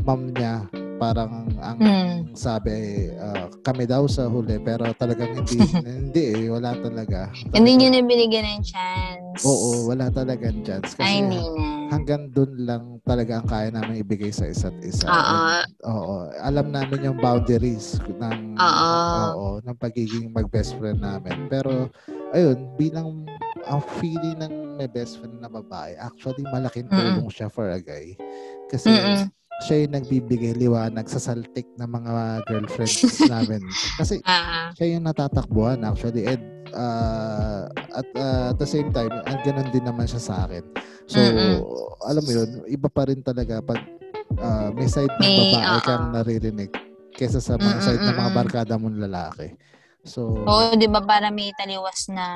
mom 0.00 0.32
niya, 0.32 0.64
parang 0.98 1.30
ang 1.58 1.78
Mm. 1.78 2.34
sabi 2.34 2.74
ah, 3.14 3.46
kami 3.62 3.84
daw 3.84 4.04
sa 4.04 4.26
huli 4.26 4.58
pero 4.58 4.90
talagang 4.92 5.30
hindi 5.32 5.58
hindi 6.02 6.24
eh 6.34 6.48
wala 6.48 6.74
talaga 6.74 7.30
Hindi 7.50 7.72
nyo 7.76 7.88
na 7.88 8.00
binigyan 8.02 8.46
ng 8.52 8.62
chance. 8.64 9.40
Oo, 9.40 9.86
wala 9.86 10.10
talagang 10.10 10.62
chance. 10.62 10.98
Kasi 10.98 11.06
Ay, 11.06 11.22
hindi 11.22 11.38
na. 11.38 11.66
hanggang 11.88 12.26
dun 12.28 12.52
lang 12.58 12.84
talaga 13.00 13.38
ang 13.38 13.46
kaya 13.46 13.70
namin 13.70 14.02
ibigay 14.02 14.28
sa 14.28 14.44
isa't 14.44 14.74
isa. 14.82 15.06
Oo. 15.06 15.38
Oo. 15.86 16.14
Alam 16.42 16.74
namin 16.74 17.06
yung 17.06 17.18
boundaries 17.18 18.02
ng, 18.10 18.58
Oo. 18.58 18.90
oo, 19.14 19.46
ng 19.62 19.78
pagiging 19.78 20.28
mag-best 20.28 20.74
friend 20.74 20.98
namin. 20.98 21.46
Pero, 21.46 21.86
ayun, 22.30 22.58
bilang 22.74 23.22
ang 23.68 23.84
feeling 24.00 24.40
ng 24.40 24.52
may 24.76 24.88
best 24.88 25.20
friend 25.20 25.38
na 25.38 25.48
babae, 25.48 25.94
actually, 26.00 26.42
malaking 26.48 26.88
tulong 26.88 27.28
siya 27.28 27.46
for 27.46 27.68
a 27.68 27.78
guy. 27.78 28.16
Kasi, 28.66 28.88
Mm-mm. 28.90 29.28
siya 29.64 29.76
yung 29.84 29.94
nagbibigay 29.94 30.54
liwanag 30.56 31.06
sa 31.06 31.20
saltik 31.20 31.66
ng 31.76 31.88
mga 31.88 32.42
girlfriends 32.46 33.20
namin. 33.32 33.60
Kasi, 33.96 34.22
Ah, 34.24 34.70
siya 34.74 34.96
yung 34.96 35.04
natatakbuhan 35.04 35.82
actually 35.82 36.22
and 36.22 36.42
uh, 36.70 37.66
at 37.90 38.06
uh, 38.14 38.52
at 38.52 38.56
the 38.60 38.68
same 38.68 38.92
time 38.92 39.10
ang 39.26 39.40
ganun 39.42 39.68
din 39.72 39.82
naman 39.82 40.06
siya 40.06 40.20
sa 40.22 40.34
akin 40.46 40.62
so 41.08 41.18
Mm-mm. 41.18 41.64
alam 42.04 42.22
mo 42.22 42.30
yun 42.30 42.48
iba 42.68 42.86
pa 42.86 43.08
rin 43.08 43.18
talaga 43.24 43.58
pag 43.58 43.80
uh, 44.38 44.70
may 44.70 44.86
side 44.86 45.10
ng 45.10 45.32
babae 45.34 45.66
oo. 45.66 45.82
kang 45.82 46.06
naririnig 46.12 46.70
kesa 47.16 47.42
sa 47.42 47.58
mga 47.58 47.78
side 47.82 48.02
ng 48.04 48.16
mga 48.16 48.30
barkada 48.36 48.74
mong 48.78 49.02
lalaki 49.02 49.50
so 50.08 50.42
Oo, 50.48 50.74
di 50.74 50.88
ba 50.88 51.04
para 51.04 51.28
may 51.28 51.52
taliwas 51.52 52.08
na 52.08 52.26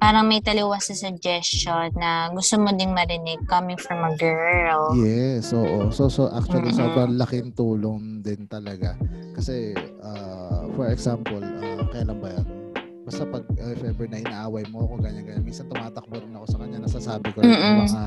parang 0.00 0.28
may 0.28 0.40
taliwas 0.40 0.88
na 0.90 0.96
suggestion 0.96 1.88
na 1.96 2.28
gusto 2.32 2.60
mo 2.60 2.72
ding 2.72 2.92
marinig 2.92 3.40
coming 3.48 3.78
from 3.78 4.04
a 4.04 4.12
girl. 4.16 4.92
Yes, 4.96 5.52
oo. 5.52 5.88
So, 5.92 6.12
so 6.12 6.28
actually, 6.28 6.72
Mm-mm. 6.72 6.80
sobrang 6.80 7.16
laking 7.16 7.56
tulong 7.56 8.20
din 8.20 8.44
talaga. 8.44 9.00
Kasi, 9.32 9.72
uh, 10.04 10.68
for 10.76 10.92
example, 10.92 11.40
uh, 11.40 11.84
kailan 11.88 12.20
ba 12.20 12.28
yan? 12.36 12.63
Basta 13.04 13.28
pag, 13.28 13.44
uh, 13.44 13.72
if 13.76 13.84
ever 13.84 14.08
na 14.08 14.24
inaaway 14.24 14.64
mo 14.72 14.88
ako, 14.88 15.04
ganyan, 15.04 15.28
ganyan. 15.28 15.44
Minsan 15.44 15.68
tumatakbo 15.68 16.16
rin 16.16 16.32
ako 16.32 16.46
sa 16.48 16.58
kanya, 16.64 16.78
nasasabi 16.80 17.28
ko 17.36 17.44
rin 17.44 17.52
yung 17.52 17.84
mga 17.84 18.04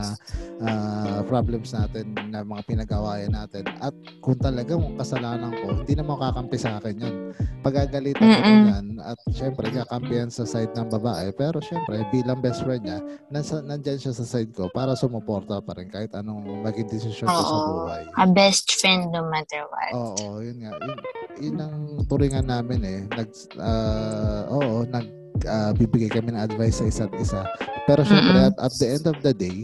uh, 0.66 1.22
problems 1.30 1.70
natin, 1.70 2.18
na 2.34 2.42
mga 2.42 2.66
pinag-awayan 2.66 3.30
natin. 3.30 3.70
At 3.78 3.94
kung 4.26 4.42
talagang 4.42 4.82
kasalanan 4.98 5.54
ko, 5.54 5.86
hindi 5.86 5.94
na 5.94 6.02
makakampi 6.02 6.58
sa 6.58 6.82
akin 6.82 6.96
yun. 6.98 7.16
Pagagalitan 7.62 8.26
ko 8.26 8.50
yan, 8.74 8.86
at 9.06 9.18
syempre, 9.30 9.70
kakampihan 9.70 10.34
sa 10.34 10.50
side 10.50 10.74
ng 10.74 10.90
babae. 10.90 11.30
Pero 11.38 11.62
syempre, 11.62 12.02
bilang 12.10 12.42
best 12.42 12.66
friend 12.66 12.82
niya, 12.82 13.00
nasa, 13.30 13.62
nandyan 13.62 14.02
siya 14.02 14.18
sa 14.18 14.26
side 14.26 14.50
ko 14.58 14.66
para 14.74 14.98
sumuporta 14.98 15.62
pa 15.62 15.78
rin 15.78 15.94
kahit 15.94 16.10
anong 16.18 16.42
maging 16.66 16.90
desisyon 16.90 17.30
ko 17.30 17.44
sa 17.46 17.58
buhay. 17.70 18.04
A 18.18 18.26
best 18.26 18.74
friend 18.82 19.14
no 19.14 19.22
matter 19.30 19.62
what. 19.70 19.94
Oo, 19.94 20.42
yun 20.42 20.66
nga. 20.66 20.74
Yun, 20.82 20.98
yun 21.42 21.58
ang 21.62 22.04
turingan 22.10 22.46
namin 22.50 22.82
eh. 22.84 23.00
Nag, 23.14 23.30
ah, 23.62 24.50
oo, 24.50 24.86
nag, 24.88 25.08
ah, 25.46 25.72
bibigay 25.74 26.10
kami 26.10 26.34
ng 26.34 26.42
advice 26.42 26.82
sa 26.82 26.90
isa't 26.90 27.14
isa. 27.18 27.42
Pero 27.88 28.04
syempre, 28.04 28.52
at, 28.52 28.56
at 28.60 28.74
the 28.78 28.88
end 28.88 29.06
of 29.08 29.18
the 29.24 29.34
day, 29.34 29.64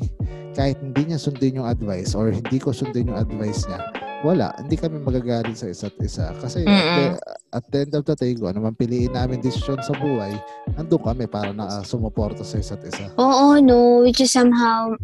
kahit 0.54 0.78
hindi 0.80 1.12
niya 1.12 1.20
sundin 1.20 1.60
yung 1.60 1.68
advice 1.68 2.14
or 2.14 2.30
hindi 2.30 2.58
ko 2.62 2.72
sundin 2.72 3.10
yung 3.10 3.20
advice 3.20 3.66
niya, 3.68 3.80
wala, 4.24 4.56
hindi 4.56 4.80
kami 4.80 5.04
magagalit 5.04 5.60
sa 5.60 5.68
isa't 5.68 6.00
isa. 6.00 6.32
Kasi 6.40 6.64
at 6.64 6.72
the, 6.96 7.06
at 7.54 7.64
the 7.70 7.78
end 7.84 7.94
of 7.94 8.04
the 8.08 8.16
day, 8.16 8.32
kung 8.34 8.56
ano 8.56 8.64
man 8.64 8.74
piliin 8.74 9.12
namin 9.12 9.44
desisyon 9.44 9.84
sa 9.84 9.92
buhay, 10.00 10.32
nandun 10.74 11.04
kami 11.04 11.28
para 11.28 11.52
na 11.52 11.68
uh, 11.68 11.84
sumuporta 11.84 12.42
sa 12.42 12.58
isa't 12.58 12.82
isa. 12.88 13.12
Oo, 13.20 13.60
no. 13.60 14.00
Which 14.02 14.24
is 14.24 14.32
somehow, 14.32 14.96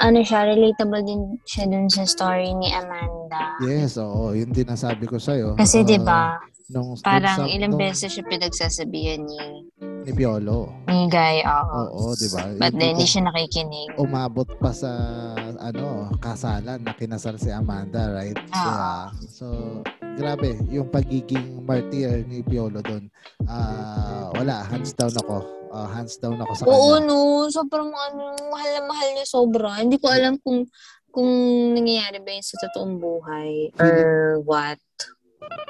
ano 0.00 0.18
siya, 0.24 0.48
relatable 0.56 1.04
din 1.04 1.36
siya 1.44 1.68
dun 1.68 1.86
sa 1.92 2.08
story 2.08 2.56
ni 2.56 2.72
Amanda. 2.72 3.60
Yes, 3.60 4.00
oo. 4.00 4.32
Yun 4.32 4.50
din 4.50 4.66
ang 4.66 4.80
sabi 4.80 5.04
ko 5.04 5.20
sa'yo. 5.20 5.54
Kasi 5.60 5.84
Ah, 5.84 5.86
'di 5.86 5.98
ba, 6.00 6.20
nung, 6.72 6.96
parang 6.98 7.44
nung- 7.44 7.52
ilang 7.52 7.70
nung- 7.70 7.80
beses 7.80 8.08
siya 8.08 8.24
pinagsasabihan 8.24 9.20
ni 9.20 9.68
ni 10.02 10.10
Piolo. 10.10 10.72
ni 10.88 11.06
Guy, 11.06 11.44
oo. 11.44 11.78
Oo, 11.94 12.16
di 12.16 12.26
ba? 12.26 12.42
But 12.58 12.74
then, 12.74 12.96
hindi 12.96 13.06
siya 13.06 13.22
nakikinig. 13.22 13.94
umabot 13.94 14.48
pa 14.58 14.72
sa 14.72 14.90
ano, 15.60 16.10
kasalan 16.18 16.80
na 16.80 16.90
kinasal 16.90 17.38
si 17.38 17.48
Amanda, 17.48 18.10
right? 18.10 18.34
Oo. 18.34 18.50
Yeah. 18.50 19.14
So, 19.30 19.46
grabe, 20.16 20.58
yung 20.66 20.88
pagiging 20.88 21.62
martyr 21.62 22.24
ni 22.24 22.42
Piolo 22.42 22.80
doon. 22.80 23.06
Ah, 23.46 24.32
wala, 24.32 24.64
hands 24.64 24.90
down 24.92 25.14
ako. 25.14 25.38
Ah, 25.70 25.88
hands 25.88 26.18
down 26.18 26.34
ako 26.36 26.52
sa 26.52 26.64
Oo, 26.66 26.98
kanya. 26.98 27.06
no. 27.06 27.18
Sobrang 27.46 27.88
ano, 27.88 28.22
mahal 28.50 28.70
na 28.72 28.82
mahal 28.84 29.08
niya 29.12 29.24
sobra. 29.24 29.78
Hindi 29.78 29.96
ko 29.96 30.10
alam 30.10 30.34
kung 30.36 30.66
kung 31.08 31.30
nangyayari 31.72 32.18
ba 32.18 32.30
yun 32.30 32.42
sa 32.42 32.56
totoong 32.58 32.96
buhay 32.96 33.70
or 33.76 33.94
what. 34.42 34.80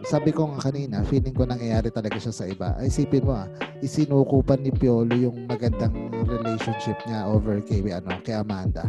Sabi 0.02 0.34
ko 0.34 0.50
nga 0.50 0.66
kanina, 0.70 1.06
feeling 1.06 1.30
ko 1.32 1.46
nangyayari 1.46 1.88
talaga 1.94 2.18
siya 2.18 2.34
sa 2.34 2.44
iba. 2.50 2.74
Ay, 2.74 2.90
isipin 2.90 3.22
mo 3.22 3.38
ah, 3.38 3.46
isinukupan 3.78 4.58
ni 4.60 4.74
Piolo 4.74 5.14
yung 5.14 5.46
magandang 5.46 5.94
relationship 6.26 6.98
niya 7.06 7.30
over 7.30 7.62
kay, 7.62 7.80
ano, 7.86 8.10
kay 8.26 8.34
Amanda. 8.34 8.82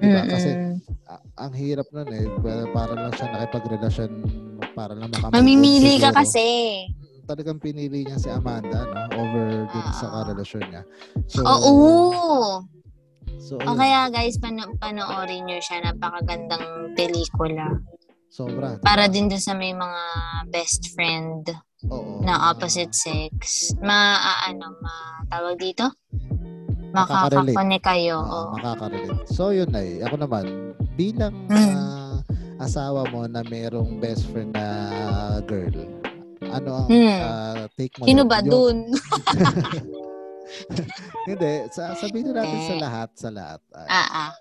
Diba? 0.00 0.24
Kasi 0.24 0.50
Mm-mm. 0.56 0.76
a- 1.08 1.24
ang 1.44 1.52
hirap 1.52 1.88
nun 1.92 2.08
eh. 2.08 2.24
Para, 2.72 2.92
lang 2.96 3.12
siya 3.12 3.28
nakipagrelasyon 3.36 4.10
para 4.72 4.92
lang 4.96 5.08
makamove 5.12 5.36
Mamimili 5.36 6.00
ka 6.00 6.12
kasi. 6.12 6.44
Talagang 7.26 7.58
pinili 7.58 8.06
niya 8.06 8.22
si 8.22 8.30
Amanda 8.30 8.86
no 8.86 9.02
over 9.18 9.66
dun 9.66 9.88
sa 9.92 10.06
Oo. 10.08 10.14
karelasyon 10.22 10.64
niya. 10.70 10.82
So, 11.26 11.42
Oo. 11.42 11.74
So, 13.42 13.58
O 13.58 13.74
ayun, 13.74 13.78
kaya 13.78 14.00
guys, 14.10 14.38
pano 14.38 14.72
panoorin 14.78 15.44
nyo 15.44 15.58
siya. 15.58 15.90
Napakagandang 15.90 16.94
pelikula. 16.94 17.76
Sobra. 18.28 18.76
Para 18.82 19.06
din 19.06 19.28
dun 19.30 19.40
sa 19.40 19.54
may 19.54 19.72
mga 19.72 20.02
best 20.50 20.92
friend 20.92 21.50
Oo. 21.90 22.20
na 22.22 22.50
opposite 22.52 22.92
sex. 22.92 23.70
Ma, 23.80 24.18
ano, 24.44 24.76
ma, 24.82 24.94
tawag 25.28 25.56
dito? 25.58 25.86
Makakakonek 26.96 27.82
kayo. 27.84 28.16
Oo, 28.24 28.56
makaka-relate. 28.56 29.28
So, 29.28 29.52
yun 29.52 29.68
na 29.68 29.84
eh. 29.84 30.00
Ako 30.00 30.16
naman, 30.16 30.72
bilang 30.96 31.34
Mm. 31.52 31.76
ah, 31.76 32.16
asawa 32.56 33.04
mo 33.12 33.28
na 33.28 33.44
mayroong 33.44 34.00
best 34.00 34.24
friend 34.32 34.56
na 34.56 34.64
girl, 35.44 35.76
ano 36.40 36.70
ang 36.84 36.88
Mm. 36.88 37.20
ah, 37.20 37.64
take 37.76 37.92
mo? 38.00 38.08
Sino 38.08 38.24
doon? 38.24 38.30
ba 38.32 38.38
dun? 38.40 38.76
Hindi, 41.28 41.52
sa, 41.74 41.92
sabihin 41.98 42.32
na 42.32 42.42
natin 42.42 42.60
sa 42.64 42.74
Eh. 42.74 42.80
lahat, 42.80 43.08
sa 43.18 43.28
lahat. 43.28 43.60
Ah, 43.74 43.86
ah, 43.90 44.08
ah. 44.08 44.32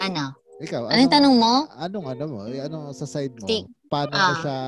Ano? 0.00 0.24
Ikaw, 0.58 0.90
Ano 0.90 0.98
yung 0.98 1.12
tanong 1.12 1.36
mo? 1.38 1.54
Anong 1.78 2.06
ano 2.10 2.24
mo? 2.26 2.38
Eh, 2.50 2.58
Ano 2.60 2.90
sa 2.90 3.06
side 3.06 3.34
mo? 3.38 3.46
Take- 3.46 3.70
Paano 3.88 4.12
mo 4.12 4.20
ah. 4.20 4.40
siya 4.44 4.58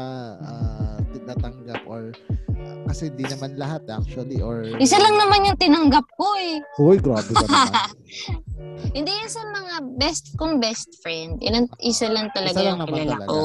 ah, 0.41 0.97
natanggap 1.29 1.85
or 1.85 2.17
ah, 2.57 2.77
kasi 2.89 3.13
hindi 3.13 3.29
naman 3.29 3.53
lahat 3.61 3.85
actually 3.93 4.41
or 4.41 4.65
Isa 4.81 4.97
lang 4.97 5.13
naman 5.21 5.45
yung 5.45 5.61
tinanggap 5.61 6.09
ko 6.17 6.25
eh. 6.41 6.57
Uy, 6.81 6.97
grabe 6.97 7.29
ka 7.29 7.45
naman. 7.45 7.69
Hindi 8.91 9.13
yan 9.13 9.31
sa 9.31 9.45
mga 9.47 9.75
best 10.01 10.35
kong 10.35 10.59
best 10.59 10.89
friend. 10.99 11.39
Ilan, 11.45 11.69
isa 11.79 12.11
lang 12.11 12.33
talaga 12.35 12.59
Isa 12.59 12.67
lang 12.75 12.81
yung 12.83 12.91
kilala 12.91 13.15
ko. 13.23 13.39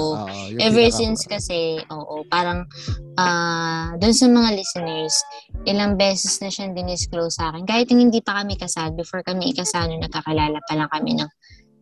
Yung 0.50 0.60
Ever 0.64 0.88
pinaka- 0.90 0.98
since 0.98 1.22
kasi, 1.28 1.78
oo, 1.86 2.25
parang 2.25 2.66
ah 3.16 3.94
doon 4.00 4.16
sa 4.16 4.25
mga 4.25 4.50
listeners, 4.58 5.16
ilang 5.70 5.96
beses 5.96 6.42
na 6.42 6.50
siyang 6.50 6.74
dinisclose 6.74 7.38
sa 7.38 7.54
akin. 7.54 7.68
Kahit 7.68 7.92
yung 7.94 8.10
hindi 8.10 8.25
pa 8.25 8.42
kami 8.42 8.58
kasal, 8.58 8.96
before 8.96 9.22
kami 9.22 9.54
ikasal, 9.54 9.86
nung 9.86 10.02
nagkakalala 10.02 10.58
pa 10.66 10.74
lang 10.74 10.90
kami 10.90 11.14
ng, 11.14 11.30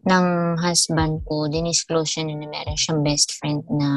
ng 0.04 0.28
husband 0.60 1.24
ko, 1.24 1.48
dinisclose 1.48 2.20
siya 2.20 2.24
na 2.28 2.48
meron 2.48 2.78
siyang 2.80 3.02
best 3.02 3.36
friend 3.40 3.64
na 3.72 3.90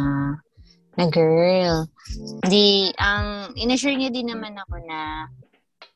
na 0.96 1.04
girl. 1.12 1.84
Di, 2.48 2.88
ang 2.96 3.52
inassure 3.52 3.98
niya 3.98 4.08
din 4.08 4.32
naman 4.32 4.56
ako 4.56 4.80
na 4.88 5.28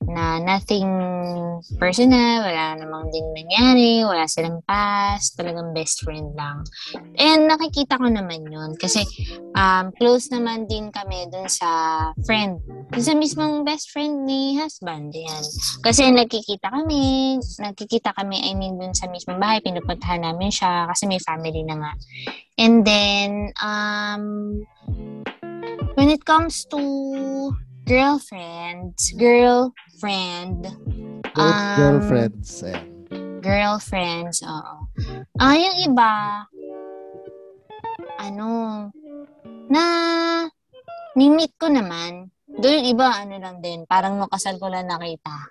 na 0.08 0.40
nothing 0.40 0.88
personal, 1.76 2.48
wala 2.48 2.80
namang 2.80 3.12
din 3.12 3.26
nangyari, 3.36 4.00
wala 4.00 4.24
silang 4.24 4.64
past, 4.64 5.36
talagang 5.36 5.76
best 5.76 6.00
friend 6.00 6.32
lang. 6.32 6.64
And 7.20 7.44
nakikita 7.44 8.00
ko 8.00 8.08
naman 8.08 8.48
yun 8.48 8.80
kasi 8.80 9.04
um, 9.52 9.92
close 9.92 10.32
naman 10.32 10.64
din 10.64 10.88
kami 10.88 11.28
dun 11.28 11.46
sa 11.52 11.68
friend. 12.24 12.64
Dun 12.88 13.04
sa 13.04 13.12
mismong 13.12 13.62
best 13.68 13.92
friend 13.92 14.24
ni 14.24 14.56
husband. 14.56 15.12
Yan. 15.12 15.44
Kasi 15.84 16.08
nagkikita 16.08 16.72
kami, 16.72 17.36
nagkikita 17.60 18.16
kami, 18.16 18.40
I 18.40 18.56
mean, 18.56 18.80
dun 18.80 18.96
sa 18.96 19.04
mismong 19.12 19.36
bahay, 19.36 19.60
pinupuntahan 19.60 20.24
namin 20.24 20.48
siya 20.48 20.88
kasi 20.88 21.04
may 21.04 21.20
family 21.20 21.60
na 21.60 21.76
nga. 21.76 21.92
And 22.56 22.84
then, 22.88 23.52
um, 23.60 24.24
when 25.94 26.08
it 26.08 26.24
comes 26.24 26.64
to 26.72 26.80
girlfriends, 27.90 29.10
girlfriend, 29.18 30.62
Girl- 31.34 31.42
um, 31.42 31.74
girlfriends. 31.74 32.62
Ayan. 32.62 32.86
girlfriends, 33.42 34.46
oo. 34.46 34.74
Ah, 35.42 35.58
yung 35.58 35.76
iba, 35.90 36.46
ano, 38.22 38.46
na, 39.66 39.82
ni-meet 41.18 41.58
ko 41.58 41.66
naman. 41.66 42.30
Doon 42.46 42.78
yung 42.78 42.88
iba, 42.94 43.10
ano 43.10 43.34
lang 43.42 43.58
din, 43.58 43.82
parang 43.90 44.22
nung 44.22 44.30
kasal 44.30 44.54
ko 44.62 44.70
lang 44.70 44.86
nakita. 44.86 45.50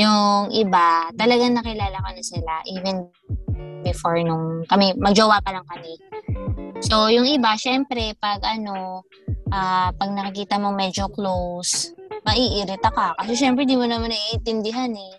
Yung 0.00 0.48
iba, 0.48 1.12
talagang 1.12 1.60
nakilala 1.60 2.00
ko 2.00 2.08
na 2.08 2.24
sila, 2.24 2.52
even 2.72 3.04
before 3.84 4.16
nung 4.24 4.64
kami, 4.64 4.96
magjowa 4.96 5.44
pa 5.44 5.52
lang 5.52 5.66
kami. 5.68 5.92
So, 6.84 7.08
yung 7.08 7.24
iba, 7.24 7.56
syempre, 7.56 8.12
pag 8.20 8.44
ano, 8.44 9.08
ah, 9.48 9.88
pag 9.96 10.12
nakikita 10.12 10.60
mo 10.60 10.76
medyo 10.76 11.08
close, 11.08 11.96
maiirita 12.28 12.92
ka. 12.92 13.16
Kasi 13.16 13.32
syempre, 13.40 13.64
di 13.64 13.72
mo 13.72 13.88
naman 13.88 14.12
naiintindihan 14.12 14.92
eh. 14.92 15.14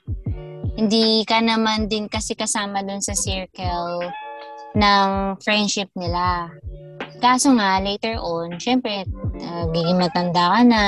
Hindi 0.77 1.25
ka 1.25 1.41
naman 1.41 1.89
din 1.89 2.05
kasi 2.05 2.37
kasama 2.37 2.85
dun 2.85 3.01
sa 3.01 3.17
circle 3.17 4.05
ng 4.77 5.39
friendship 5.41 5.89
nila. 5.97 6.53
Kaso 7.17 7.49
nga, 7.57 7.81
later 7.81 8.21
on, 8.21 8.61
syempre, 8.61 9.07
uh, 9.41 9.65
giging 9.73 9.97
matanda 9.97 10.53
ka 10.53 10.61
na, 10.61 10.83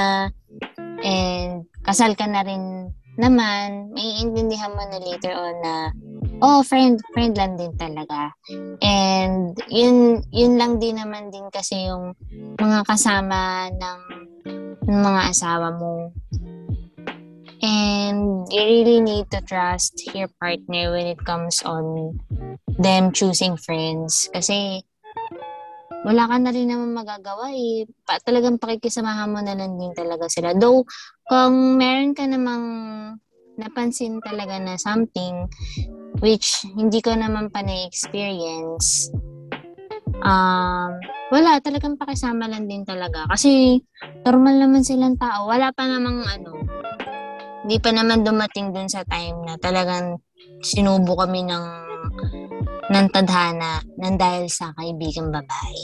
and 1.02 1.66
kasal 1.82 2.14
ka 2.14 2.30
na 2.30 2.46
rin 2.46 2.94
naman, 3.18 3.92
maiintindihan 3.98 4.74
mo 4.78 4.84
na 4.88 4.98
later 5.02 5.34
on 5.34 5.56
na, 5.66 5.76
oh, 6.42 6.62
friend, 6.62 7.02
friend 7.12 7.36
lang 7.36 7.58
din 7.58 7.74
talaga. 7.76 8.32
And, 8.82 9.58
yun, 9.68 10.22
yun 10.30 10.56
lang 10.56 10.78
din 10.78 11.02
naman 11.02 11.34
din 11.34 11.50
kasi 11.50 11.90
yung 11.90 12.14
mga 12.62 12.86
kasama 12.86 13.70
ng, 13.74 14.00
ng 14.86 15.00
mga 15.02 15.22
asawa 15.34 15.74
mo. 15.76 16.14
And 17.58 18.46
you 18.54 18.62
really 18.62 19.02
need 19.02 19.34
to 19.34 19.42
trust 19.42 19.98
your 20.14 20.30
partner 20.38 20.94
when 20.94 21.10
it 21.10 21.22
comes 21.26 21.66
on 21.66 22.16
them 22.78 23.12
choosing 23.12 23.58
friends. 23.58 24.30
Kasi 24.30 24.86
wala 26.06 26.30
ka 26.30 26.36
na 26.38 26.52
rin 26.54 26.70
naman 26.70 26.94
magagawa 26.94 27.50
eh. 27.54 27.88
Pa, 28.06 28.22
talagang 28.22 28.62
pakikisamahan 28.62 29.32
mo 29.32 29.42
na 29.42 29.58
lang 29.58 29.78
din 29.80 29.94
talaga 29.98 30.30
sila. 30.30 30.54
Though, 30.54 30.86
kung 31.26 31.80
meron 31.80 32.14
ka 32.14 32.26
namang 32.30 32.66
napansin 33.58 34.22
talaga 34.22 34.62
na 34.62 34.78
something 34.78 35.50
which 36.22 36.66
hindi 36.78 37.02
ko 37.02 37.14
naman 37.18 37.50
pa 37.50 37.66
na-experience, 37.66 39.10
um, 40.22 40.92
wala, 41.34 41.60
talagang 41.62 41.98
pakisama 41.98 42.46
lang 42.50 42.70
din 42.70 42.86
talaga. 42.86 43.26
Kasi, 43.30 43.82
normal 44.26 44.56
naman 44.58 44.82
silang 44.86 45.18
tao. 45.18 45.50
Wala 45.50 45.74
pa 45.74 45.86
namang 45.86 46.26
ano, 46.26 46.52
hindi 47.66 47.78
pa 47.84 47.92
naman 47.92 48.24
dumating 48.24 48.72
dun 48.72 48.88
sa 48.88 49.04
time 49.04 49.44
na 49.44 49.60
talagang 49.60 50.22
sinubo 50.64 51.20
kami 51.20 51.44
ng 51.46 51.87
ng 52.88 53.08
tadhana 53.12 53.80
ng 53.98 54.16
dahil 54.16 54.48
sa 54.48 54.72
kaibigang 54.74 55.30
babae. 55.30 55.84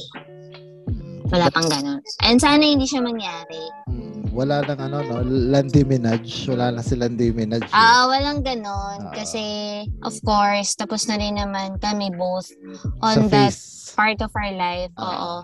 Wala 1.28 1.50
pang 1.50 1.66
ganun. 1.66 2.00
And 2.22 2.38
sana 2.38 2.62
hindi 2.62 2.86
siya 2.86 3.02
mangyari. 3.02 3.64
Mm, 3.90 4.30
wala 4.32 4.62
lang 4.62 4.78
ano, 4.78 5.02
no? 5.02 5.16
Landy 5.26 5.82
Minaj. 5.82 6.46
Wala 6.46 6.70
lang 6.70 6.86
si 6.86 6.94
Landy 6.94 7.34
Minaj. 7.34 7.64
eh. 7.64 7.74
Ah, 7.74 8.06
walang 8.06 8.46
ganun. 8.46 9.00
Ah. 9.02 9.14
Kasi, 9.14 9.42
of 10.02 10.14
course, 10.22 10.78
tapos 10.78 11.10
na 11.10 11.18
rin 11.18 11.34
naman 11.34 11.82
kami 11.82 12.14
both 12.14 12.54
sa 13.02 13.18
on 13.18 13.34
that 13.34 13.50
face. 13.50 13.94
part 13.94 14.22
of 14.22 14.30
our 14.32 14.54
life. 14.54 14.94
Ah. 14.94 15.10
Oo. 15.10 15.36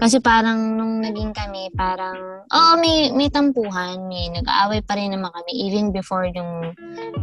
Kasi 0.00 0.24
parang 0.24 0.56
nung 0.72 1.04
naging 1.04 1.36
kami, 1.36 1.68
parang, 1.76 2.16
oo, 2.48 2.72
may, 2.80 3.12
may 3.12 3.28
tampuhan. 3.28 4.08
May 4.08 4.32
nag-aaway 4.32 4.80
pa 4.80 4.96
rin 4.96 5.12
naman 5.12 5.28
kami 5.30 5.52
even 5.68 5.92
before 5.92 6.24
yung 6.26 6.72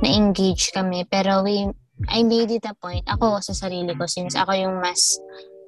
na-engage 0.02 0.70
kami. 0.70 1.02
Pero 1.10 1.42
we, 1.42 1.66
I 2.10 2.24
made 2.24 2.52
it 2.52 2.66
a 2.68 2.76
point, 2.76 3.06
ako 3.08 3.40
sa 3.40 3.56
sarili 3.56 3.96
ko, 3.96 4.08
since 4.08 4.36
ako 4.36 4.52
yung 4.56 4.80
mas 4.84 5.18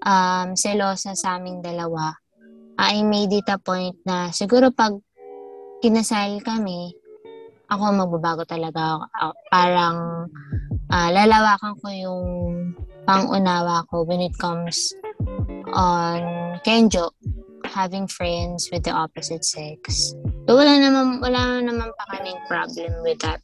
um, 0.03 0.55
selosa 0.55 1.15
sa 1.15 1.39
aming 1.39 1.63
dalawa, 1.63 2.15
I 2.75 3.03
made 3.07 3.31
it 3.31 3.47
a 3.47 3.59
point 3.59 3.95
na 4.03 4.35
siguro 4.35 4.71
pag 4.71 4.99
kinasal 5.79 6.43
kami, 6.43 6.91
ako 7.71 7.83
magbabago 7.93 8.43
talaga. 8.43 8.99
ako. 9.15 9.31
Parang 9.49 9.97
ah, 10.91 11.09
lalawakan 11.09 11.73
ko 11.79 11.87
yung 11.89 12.25
pangunawa 13.05 13.85
ko 13.89 14.03
when 14.03 14.21
it 14.21 14.33
comes 14.41 14.93
on 15.73 16.57
Kenjo 16.65 17.13
having 17.65 18.07
friends 18.07 18.69
with 18.71 18.83
the 18.85 18.93
opposite 18.93 19.43
sex. 19.43 20.13
So, 20.45 20.53
wala 20.53 20.77
naman, 20.77 21.19
wala 21.21 21.59
naman 21.61 21.89
pa 21.97 22.05
kaming 22.13 22.39
problem 22.45 22.91
with 23.01 23.19
that. 23.25 23.41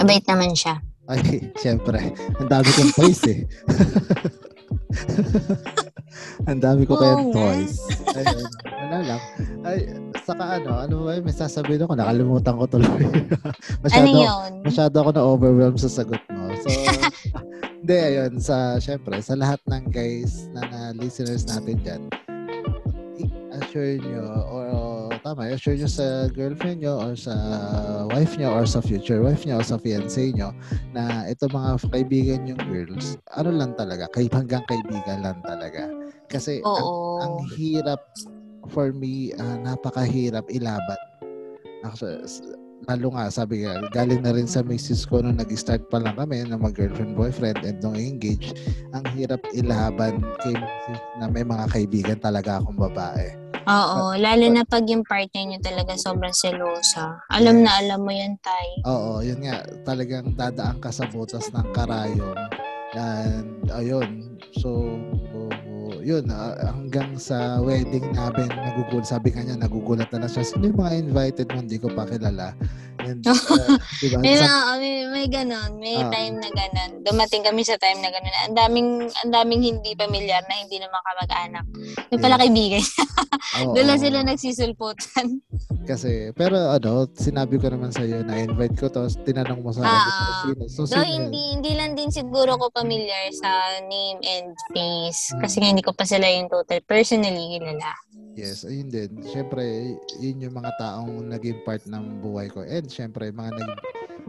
Mabait 0.00 0.24
naman 0.24 0.56
siya. 0.56 0.80
Ay, 1.04 1.52
syempre. 1.58 1.98
Ang 2.38 2.48
dami 2.48 2.68
kong 2.70 2.92
toys 2.94 3.22
eh. 3.28 3.40
Ang 6.48 6.58
dami 6.58 6.82
ko 6.88 6.96
kayang 6.96 7.30
nga. 7.30 7.36
toys. 7.36 7.74
Ayun. 8.16 8.48
Wala 8.64 8.98
lang. 9.04 9.20
Ay, 9.62 9.78
saka 10.24 10.44
ano, 10.58 10.70
ano 10.78 10.94
ba? 11.04 11.20
May 11.20 11.34
sasabihin 11.34 11.84
ako, 11.84 11.94
nakalimutan 11.94 12.54
ko 12.56 12.64
tuloy. 12.66 13.04
masyado, 13.84 14.02
Ano 14.02 14.18
yun? 14.18 14.52
masyado 14.64 14.94
ako 14.96 15.10
na-overwhelm 15.12 15.76
sa 15.76 15.90
sagot 15.90 16.22
mo. 16.32 16.48
So, 16.62 16.68
hindi, 17.84 17.96
ayun, 17.96 18.32
sa, 18.40 18.78
syempre, 18.78 19.20
sa 19.20 19.34
lahat 19.36 19.60
ng 19.68 19.84
guys 19.90 20.48
na, 20.52 20.60
na 20.64 20.80
listeners 20.96 21.44
natin 21.44 21.76
dyan, 21.80 22.02
i-assure 23.20 24.00
nyo, 24.00 24.24
or, 24.48 24.64
tama, 25.20 25.52
i-share 25.52 25.76
nyo 25.76 25.88
sa 25.88 26.28
girlfriend 26.32 26.80
nyo 26.80 26.96
or 26.96 27.12
sa 27.16 27.34
wife 28.08 28.40
nyo 28.40 28.56
or 28.56 28.64
sa 28.64 28.80
future 28.80 29.20
wife 29.20 29.44
nyo 29.44 29.60
or 29.60 29.66
sa 29.66 29.76
fiancé 29.76 30.32
nyo 30.32 30.52
na 30.96 31.28
ito 31.28 31.44
mga 31.48 31.80
kaibigan 31.92 32.48
yung 32.48 32.60
girls, 32.68 33.20
ano 33.36 33.52
lang 33.52 33.76
talaga, 33.76 34.08
kay 34.16 34.28
hanggang 34.32 34.64
kaibigan 34.68 35.20
lang 35.20 35.38
talaga. 35.44 35.88
Kasi 36.32 36.64
ang, 36.64 36.86
ang 37.20 37.34
hirap 37.56 38.00
for 38.72 38.92
me, 38.96 39.32
ah, 39.36 39.56
napakahirap 39.60 40.46
ilaban. 40.48 41.00
Actually, 41.84 42.24
lalo 42.88 43.12
nga, 43.12 43.28
sabi 43.28 43.64
nga, 43.64 43.76
galing 43.92 44.24
na 44.24 44.32
rin 44.32 44.48
sa 44.48 44.64
misis 44.64 45.04
ko 45.04 45.20
nung 45.20 45.36
nag-start 45.36 45.84
pa 45.92 46.00
lang 46.00 46.16
kami 46.16 46.44
na 46.44 46.56
mag-girlfriend, 46.56 47.12
boyfriend, 47.16 47.60
and 47.64 47.80
nung 47.84 47.96
engage, 47.96 48.56
ang 48.96 49.04
hirap 49.12 49.40
ilaban 49.52 50.20
kay 50.40 50.54
misis 50.56 51.00
na 51.20 51.28
may 51.28 51.44
mga 51.44 51.66
kaibigan 51.72 52.18
talaga 52.20 52.60
akong 52.60 52.78
babae. 52.78 53.39
Oo, 53.68 54.16
lalo 54.16 54.44
na 54.48 54.64
pag 54.64 54.84
yung 54.88 55.04
partner 55.04 55.44
nyo 55.44 55.58
talaga 55.60 55.92
sobrang 55.98 56.32
selosa. 56.32 57.20
Alam 57.28 57.60
na 57.64 57.76
alam 57.76 58.00
mo 58.00 58.12
yan, 58.12 58.40
Tay. 58.40 58.84
Oo, 58.88 59.20
yun 59.20 59.44
nga, 59.44 59.60
talagang 59.84 60.32
dadaan 60.32 60.80
ka 60.80 60.88
sa 60.88 61.04
butas 61.04 61.52
ng 61.52 61.68
karayom. 61.76 62.38
And, 62.96 63.68
ayun, 63.70 64.40
so, 64.56 64.98
yun, 66.00 66.24
ah, 66.28 66.56
hanggang 66.72 67.16
sa 67.16 67.60
wedding 67.60 68.12
namin, 68.12 68.48
nagugulat, 68.48 69.06
sabi 69.06 69.30
kanya, 69.30 69.56
nagugulat 69.56 70.08
na 70.10 70.24
lang 70.24 70.30
siya. 70.30 70.44
Sino 70.44 70.66
yung 70.66 70.80
mga 70.80 70.94
invited 70.98 71.46
mo, 71.48 71.60
hindi 71.60 71.78
ko 71.78 71.88
pa 71.88 72.04
kilala. 72.04 72.52
And, 73.00 73.24
uh, 73.28 73.80
diba? 73.98 74.20
May, 74.20 74.36
Sa- 74.36 74.44
mga, 74.44 74.72
may, 74.76 74.94
may 75.08 75.26
ganon, 75.26 75.70
may 75.80 75.96
Ah. 75.96 76.12
time 76.12 76.36
na 76.36 76.50
ganon. 76.52 76.90
Dumating 77.00 77.40
kami 77.40 77.64
sa 77.64 77.80
time 77.80 77.96
na 77.98 78.12
ganon. 78.12 78.34
Ang 78.44 78.56
daming, 78.56 78.90
ang 79.08 79.32
daming 79.32 79.62
hindi 79.64 79.96
pamilyar 79.96 80.44
na 80.44 80.60
hindi 80.60 80.76
naman 80.76 81.00
kamag-anak. 81.00 81.64
Yung 82.12 82.20
pala 82.20 82.36
Yeah. 82.36 82.42
kaibigan. 82.44 82.84
oo, 83.64 83.72
Doon 83.72 83.86
lang 83.88 84.00
sila 84.00 84.18
nagsisulputan. 84.20 85.26
Kasi, 85.88 86.30
pero 86.36 86.70
ano, 86.70 87.08
sinabi 87.10 87.56
ko 87.56 87.72
naman 87.72 87.88
sa 87.88 88.04
iyo 88.04 88.20
na 88.20 88.36
invite 88.36 88.76
ko 88.76 88.92
to, 88.92 89.08
tinanong 89.24 89.64
mo 89.64 89.72
sa 89.72 89.80
sino, 90.44 90.68
so, 90.68 90.84
yun? 91.00 91.32
hindi, 91.32 91.56
hindi 91.56 91.72
lang 91.72 91.96
din 91.96 92.12
siguro 92.12 92.54
ko 92.54 92.68
familiar 92.70 93.32
sa 93.32 93.48
name 93.88 94.20
and 94.20 94.52
face. 94.70 95.32
Hmm. 95.32 95.40
Kasi 95.40 95.56
nga 95.58 95.72
hindi 95.72 95.82
ko 95.82 95.89
pa 95.92 96.04
sila 96.08 96.26
yung 96.28 96.48
total 96.50 96.80
personally 96.84 97.58
kilala. 97.58 97.92
Yes, 98.38 98.62
ayun 98.62 98.88
din. 98.88 99.10
Siyempre, 99.26 99.62
yun 100.22 100.48
yung 100.48 100.54
mga 100.56 100.72
taong 100.78 101.28
naging 101.28 101.60
part 101.66 101.82
ng 101.84 102.22
buhay 102.22 102.46
ko. 102.48 102.62
And 102.62 102.86
siyempre, 102.86 103.34
mga 103.34 103.58
nag, 103.58 103.70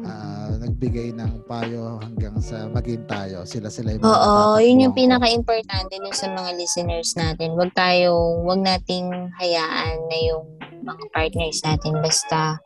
ah, 0.04 0.52
nagbigay 0.58 1.14
ng 1.16 1.46
payo 1.46 2.02
hanggang 2.02 2.36
sa 2.42 2.66
maging 2.74 3.06
tayo. 3.06 3.46
Sila-sila 3.46 3.94
yung 3.96 4.04
mga 4.04 4.12
Oo, 4.12 4.58
yun 4.58 4.84
yung 4.90 4.96
ko. 4.98 5.00
pinaka-importante 5.06 5.94
dun 6.02 6.18
sa 6.18 6.28
mga 6.34 6.50
listeners 6.58 7.14
natin. 7.14 7.54
Huwag 7.54 7.72
tayo, 7.78 8.42
huwag 8.42 8.60
nating 8.66 9.08
hayaan 9.38 9.98
na 10.10 10.18
yung 10.28 10.44
mga 10.82 11.04
partners 11.14 11.62
natin 11.62 11.94
basta 12.02 12.58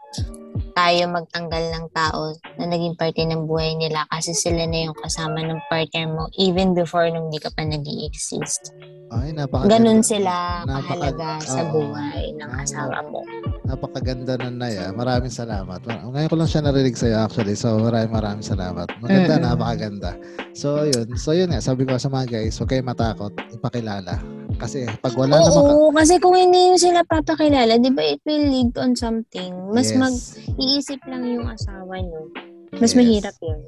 tayo 0.76 1.08
magtanggal 1.08 1.64
ng 1.72 1.86
tao 1.90 2.22
na 2.56 2.68
naging 2.68 2.94
parte 2.94 3.24
ng 3.24 3.48
buhay 3.48 3.74
nila 3.74 4.04
kasi 4.06 4.36
sila 4.36 4.68
na 4.68 4.86
yung 4.86 4.98
kasama 4.98 5.40
ng 5.40 5.64
partner 5.66 6.06
mo 6.06 6.28
even 6.36 6.72
before 6.72 7.08
nung 7.08 7.32
di 7.32 7.40
ka 7.40 7.48
pa 7.50 7.64
nag 7.64 7.82
exist 8.04 8.76
Ay, 9.08 9.32
napakaganda. 9.32 9.72
Ganun 9.72 10.02
sila 10.02 10.34
Napaka- 10.62 10.82
kahalaga 10.84 11.30
sa 11.40 11.62
buhay 11.64 12.36
ng 12.36 12.50
Ah, 12.50 12.60
asawa 12.60 12.98
mo. 13.06 13.22
Napakaganda 13.64 14.34
na 14.42 14.68
yan. 14.68 14.92
Maraming 14.92 15.30
salamat. 15.32 15.78
Ma- 15.80 16.10
Ngayon 16.10 16.26
ko 16.28 16.36
lang 16.36 16.50
siya 16.50 16.66
narinig 16.66 16.98
sa'yo 16.98 17.18
actually. 17.20 17.54
So 17.54 17.78
maraming 17.78 18.12
maraming 18.12 18.44
salamat. 18.44 18.90
Maganda, 18.98 19.38
Mm-mm. 19.38 19.46
napakaganda. 19.46 20.12
So 20.52 20.84
yun. 20.84 21.06
So 21.16 21.32
yun 21.32 21.54
nga. 21.54 21.62
Sabi 21.62 21.86
ko 21.86 21.96
sa 21.96 22.10
mga 22.10 22.34
guys, 22.34 22.58
huwag 22.58 22.68
kayong 22.68 22.90
matakot. 22.90 23.32
Ipakilala. 23.54 24.18
Kasi 24.56 24.88
pag 25.04 25.14
wala 25.20 25.36
naman 25.40 25.52
ka... 25.52 25.72
Oo, 25.76 25.92
kasi 25.92 26.14
kung 26.18 26.36
hindi 26.36 26.72
nyo 26.72 26.78
sila 26.80 27.04
papakilala, 27.04 27.76
di 27.76 27.92
ba 27.92 28.04
it 28.04 28.24
will 28.24 28.46
lead 28.48 28.72
on 28.80 28.96
something. 28.96 29.52
Mas 29.72 29.92
Yes. 29.92 30.00
mag-iisip 30.00 31.00
lang 31.12 31.24
yung 31.28 31.48
asawa 31.52 32.00
nyo. 32.00 32.32
Mas 32.80 32.96
Yes. 32.96 32.98
mahirap 32.98 33.36
yun. 33.44 33.62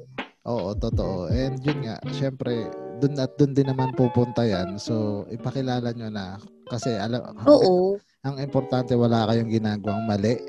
Oo, 0.48 0.72
totoo. 0.72 1.28
And 1.28 1.60
yun 1.60 1.84
nga, 1.84 2.00
syempre, 2.16 2.72
dun 2.98 3.20
at 3.20 3.36
dun 3.36 3.52
din 3.52 3.68
naman 3.68 3.92
pupunta 3.92 4.48
yan. 4.48 4.80
So, 4.80 5.24
ipakilala 5.28 5.92
nyo 5.92 6.08
na. 6.08 6.40
Kasi 6.68 6.96
alam, 6.96 7.20
Oo. 7.44 8.00
ang 8.24 8.36
importante 8.40 8.96
wala 8.96 9.28
kayong 9.28 9.52
ginagawang 9.52 10.08
mali. 10.08 10.40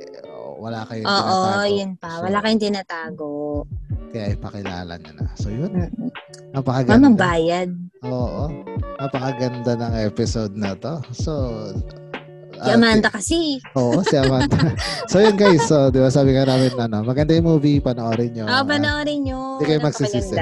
Wala 0.60 0.84
kayong 0.86 1.08
Oo, 1.08 1.16
tinatago. 1.16 1.72
yun 1.72 1.92
pa. 1.96 2.10
So, 2.12 2.22
Wala 2.28 2.38
kayong 2.44 2.62
tinatago. 2.62 3.30
Kaya 4.10 4.26
ipakilala 4.34 4.94
nyo 5.00 5.12
na. 5.16 5.26
So, 5.40 5.48
yun. 5.48 5.72
Mm-mm. 5.72 6.10
Napakaganda. 6.52 6.98
Mamang 7.00 7.18
bayad. 7.18 7.70
Oo. 8.04 8.44
Napakaganda 9.00 9.72
ng 9.74 9.96
episode 10.04 10.54
na 10.54 10.76
to. 10.76 11.00
So, 11.16 11.34
Si 12.60 12.70
Amanda 12.70 13.10
kasi. 13.10 13.40
Oo, 13.74 14.04
si 14.04 14.16
Amanda. 14.20 14.58
so 15.12 15.20
yun 15.20 15.36
guys, 15.36 15.64
so 15.64 15.88
di 15.88 16.00
ba 16.00 16.12
sabi 16.12 16.36
nga 16.36 16.44
namin 16.44 16.76
ano, 16.76 17.02
maganda 17.02 17.32
yung 17.32 17.48
movie, 17.48 17.80
panoorin 17.80 18.36
nyo. 18.36 18.46
Ah, 18.46 18.62
panoorin 18.62 19.24
nyo. 19.24 19.58
Hindi 19.58 19.66
kayo 19.66 19.82
magsisisi. 19.82 20.36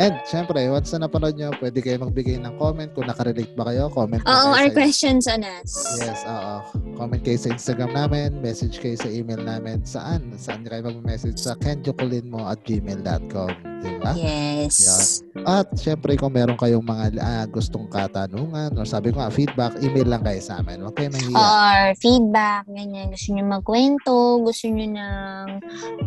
And 0.00 0.16
syempre, 0.24 0.64
once 0.72 0.96
na 0.96 1.04
napanood 1.04 1.36
nyo, 1.36 1.52
pwede 1.60 1.84
kayo 1.84 2.00
magbigay 2.00 2.40
ng 2.40 2.56
comment. 2.56 2.88
Kung 2.96 3.04
nakarelate 3.04 3.52
ba 3.52 3.68
kayo, 3.68 3.92
comment 3.92 4.24
Oo, 4.24 4.56
our 4.56 4.72
sa- 4.72 4.76
questions 4.76 5.28
on 5.28 5.44
us. 5.44 5.76
Yes, 6.00 6.24
oo. 6.24 6.56
Comment 6.96 7.20
kayo 7.20 7.36
sa 7.36 7.52
Instagram 7.52 7.92
namin, 7.92 8.40
message 8.40 8.80
kayo 8.80 8.96
sa 8.96 9.12
email 9.12 9.44
namin. 9.44 9.84
Saan? 9.84 10.32
Saan 10.40 10.64
kayo 10.64 10.88
mag-message? 10.88 11.36
Sa 11.36 11.52
kenjokulinmo 11.60 12.48
at 12.48 12.64
gmail.com. 12.64 13.69
Di 13.80 13.92
ba? 13.96 14.12
Yes. 14.12 15.24
At 15.48 15.72
syempre, 15.80 16.12
kung 16.20 16.36
meron 16.36 16.60
kayong 16.60 16.84
mga 16.84 17.16
ah, 17.16 17.46
gustong 17.48 17.88
katanungan 17.88 18.76
or 18.76 18.84
sabi 18.84 19.08
ko 19.08 19.24
nga, 19.24 19.32
feedback, 19.32 19.80
email 19.80 20.08
lang 20.08 20.22
kayo 20.22 20.40
sa 20.44 20.60
amin. 20.60 20.84
Huwag 20.84 20.96
kayo 20.96 21.08
mahiya. 21.08 21.36
Or 21.36 21.80
feedback, 21.96 22.68
ganyan. 22.68 23.08
Gusto 23.08 23.28
nyo 23.32 23.44
magkwento, 23.48 24.16
gusto 24.44 24.64
nyo 24.68 24.86
ng, 24.86 25.46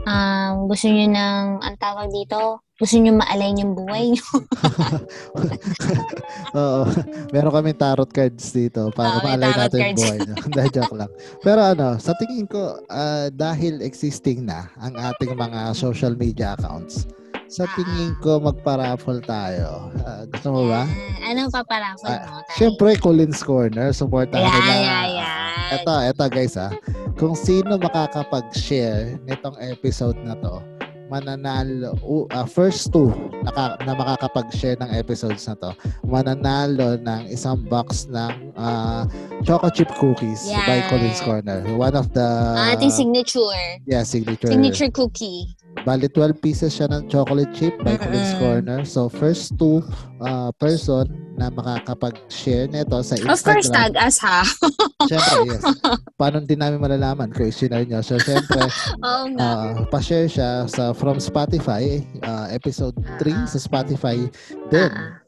um, 0.05 0.53
gusto 0.69 0.85
nyo 0.85 1.07
ng, 1.09 1.45
ang 1.65 1.75
tawag 1.81 2.13
dito, 2.13 2.61
gusto 2.77 2.99
nyo 2.99 3.13
maalay 3.15 3.53
yung 3.57 3.73
buhay 3.73 4.13
nyo. 4.13 4.27
Oo. 6.59 6.83
Meron 7.31 7.53
kami 7.53 7.71
tarot 7.73 8.09
cards 8.11 8.53
dito 8.53 8.91
para 8.93 9.23
may 9.23 9.37
maalay 9.39 9.51
natin 9.55 9.79
yung 9.79 9.97
buhay 9.97 10.17
nyo. 10.21 10.35
Hindi, 10.45 10.61
joke 10.73 10.95
lang. 10.97 11.11
Pero 11.41 11.61
ano, 11.63 11.87
sa 11.97 12.13
tingin 12.19 12.45
ko, 12.45 12.77
ah, 12.91 13.31
dahil 13.33 13.81
existing 13.81 14.45
na 14.45 14.69
ang 14.77 14.93
ating 14.93 15.33
mga 15.33 15.73
social 15.73 16.13
media 16.13 16.53
accounts, 16.59 17.09
sa 17.53 17.63
Ah. 17.63 17.73
tingin 17.77 18.17
ko 18.17 18.41
magpa-raffle 18.41 19.21
tayo. 19.21 19.93
Ah, 20.01 20.25
gusto 20.25 20.47
mo 20.49 20.61
ba? 20.65 20.89
Yan. 21.21 21.37
Anong 21.37 21.51
paparafol 21.53 22.09
Ah, 22.09 22.17
mo? 22.19 22.37
tayo? 22.41 22.53
Siyempre, 22.57 22.97
Colin's 22.97 23.39
Corner. 23.39 23.93
Supportahan 23.93 24.41
Ayan, 24.43 24.57
nila. 24.59 24.73
ayan, 24.73 24.97
ayan. 25.21 25.75
Ito, 25.75 25.93
ito 26.03 26.23
guys 26.27 26.55
ha. 26.55 26.69
Kung 27.13 27.33
sino 27.33 27.77
makakapag-share 27.77 29.21
nitong 29.23 29.53
episode 29.61 30.17
na 30.19 30.33
to, 30.35 30.61
mananalo, 31.07 31.93
uh, 32.01 32.25
uh, 32.31 32.45
first 32.45 32.89
two 32.89 33.13
naka, 33.43 33.77
na 33.83 33.93
makakapag-share 33.93 34.73
ng 34.81 34.89
episodes 34.91 35.45
na 35.45 35.53
to, 35.53 35.69
mananalo 36.03 36.97
ng 36.97 37.29
isang 37.29 37.61
box 37.63 38.09
ng 38.09 38.49
uh, 38.55 39.05
Choco 39.41 39.69
Chip 39.69 39.93
Cookies 39.93 40.41
by 40.65 40.81
Yan. 40.81 40.89
Colin's 40.89 41.21
Corner. 41.21 41.61
One 41.73 41.93
of 41.93 42.09
the 42.13 42.25
ating 42.73 42.89
signature. 42.89 43.53
yeah, 43.85 44.01
signature. 44.01 44.49
Signature 44.49 44.89
cookie. 44.89 45.53
Bali 45.81 46.07
12 46.07 46.37
pieces 46.37 46.71
siya 46.71 46.87
ng 46.87 47.09
chocolate 47.09 47.49
chip 47.51 47.75
by 47.81 47.97
Colin's 47.97 48.31
Mm-mm. 48.33 48.39
Corner. 48.39 48.79
So 48.85 49.09
first 49.09 49.57
two 49.57 49.81
uh, 50.21 50.53
person 50.55 51.09
na 51.33 51.49
makakapag-share 51.49 52.69
nito 52.69 52.93
sa 53.01 53.17
Instagram. 53.17 53.33
Of 53.33 53.41
course, 53.41 53.67
tag 53.67 53.93
us 53.97 54.21
ha. 54.21 54.45
Siyempre, 55.09 55.39
yes. 55.49 55.63
Paano 56.21 56.45
din 56.45 56.61
namin 56.61 56.77
malalaman 56.77 57.33
i-share 57.33 57.83
nyo? 57.83 58.05
So, 58.05 58.21
siyempre, 58.21 58.61
Oo 59.01 59.25
nga. 59.33 59.43
uh, 59.43 59.73
pa-share 59.89 60.29
siya 60.29 60.69
sa 60.69 60.93
from 60.93 61.17
Spotify, 61.17 62.05
uh, 62.21 62.47
episode 62.53 62.93
3 63.17 63.49
sa 63.49 63.57
Spotify. 63.57 64.21
Then, 64.69 64.93
Ah. 64.93 65.22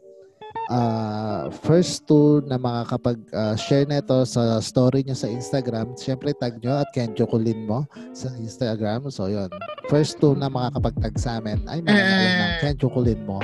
Uh, 0.70 1.50
first 1.64 2.08
two 2.08 2.42
na 2.46 2.58
makakapag-share 2.58 3.86
nito 3.86 4.26
sa 4.26 4.58
story 4.60 5.06
nyo 5.06 5.14
sa 5.18 5.30
Instagram, 5.30 5.94
siyempre 5.98 6.34
tag 6.38 6.58
nyo 6.62 6.82
at 6.82 6.90
Kenjo 6.94 7.26
Kulin 7.26 7.66
mo 7.66 7.86
sa 8.14 8.30
Instagram. 8.38 9.10
So, 9.10 9.28
yun. 9.28 9.50
First 9.88 10.18
two 10.18 10.34
na 10.34 10.50
makakapag-tag 10.50 11.16
sa 11.18 11.38
amin 11.42 11.62
ay 11.70 11.82
mananalo 11.82 12.26
ng 12.26 12.44
Mm. 12.46 12.60
Kenjo 12.62 12.88
Kulin 12.94 13.22
mo 13.26 13.40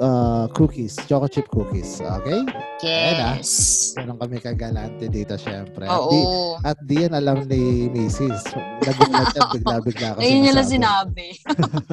uh, 0.00 0.46
cookies, 0.54 0.96
choco 1.08 1.26
chip 1.28 1.48
cookies. 1.50 2.00
Okay? 2.00 2.40
Ayan, 2.82 3.16
ah. 3.20 3.34
Yes. 3.36 3.92
Ganun 3.94 4.16
kami 4.18 4.40
kagalante 4.40 5.06
dito, 5.10 5.36
syempre. 5.36 5.84
At 5.86 6.00
di, 6.08 6.20
Oo. 6.22 6.56
at 6.62 6.78
di 6.86 6.96
yan 7.04 7.12
alam 7.12 7.44
ni 7.46 7.90
Mrs. 7.92 8.54
Nagulat 8.82 9.30
yan, 9.34 9.48
bigla-bigla 9.52 10.08
kasi 10.16 10.24
Ayun 10.24 10.42
nasabi. 10.54 10.70
sinabi. 10.70 11.28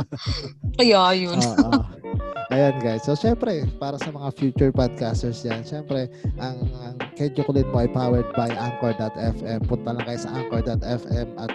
Kaya 0.79 1.01
yun. 1.17 1.37
Oo. 1.37 1.98
Ayan 2.49 2.81
guys. 2.81 3.05
So 3.05 3.13
syempre, 3.13 3.69
para 3.77 4.01
sa 4.01 4.09
mga 4.09 4.33
future 4.33 4.73
podcasters 4.73 5.45
yan, 5.45 5.62
syempre, 5.62 6.09
ang, 6.41 6.65
ang 6.81 6.97
Kedyo 7.13 7.45
Kulit 7.45 7.69
mo 7.69 7.85
ay 7.85 7.89
powered 7.93 8.25
by 8.33 8.49
Anchor.fm. 8.49 9.69
Punta 9.69 9.93
lang 9.93 10.01
kayo 10.01 10.17
sa 10.17 10.33
Anchor.fm 10.33 11.29
at 11.38 11.51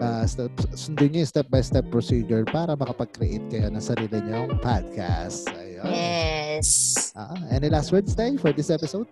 uh, 0.00 0.24
step, 0.24 0.52
sundin 0.72 1.12
nyo 1.12 1.20
yung 1.20 1.30
step-by-step 1.30 1.84
procedure 1.92 2.48
para 2.48 2.72
makapag-create 2.72 3.44
kayo 3.52 3.68
ng 3.68 3.84
sarili 3.84 4.24
nyong 4.24 4.56
podcast. 4.64 5.52
Ayun. 5.52 5.84
Yes. 5.84 6.68
Ah, 7.12 7.36
any 7.52 7.68
last 7.68 7.92
words, 7.92 8.16
Tay, 8.16 8.40
for 8.40 8.48
this 8.56 8.72
episode? 8.72 9.06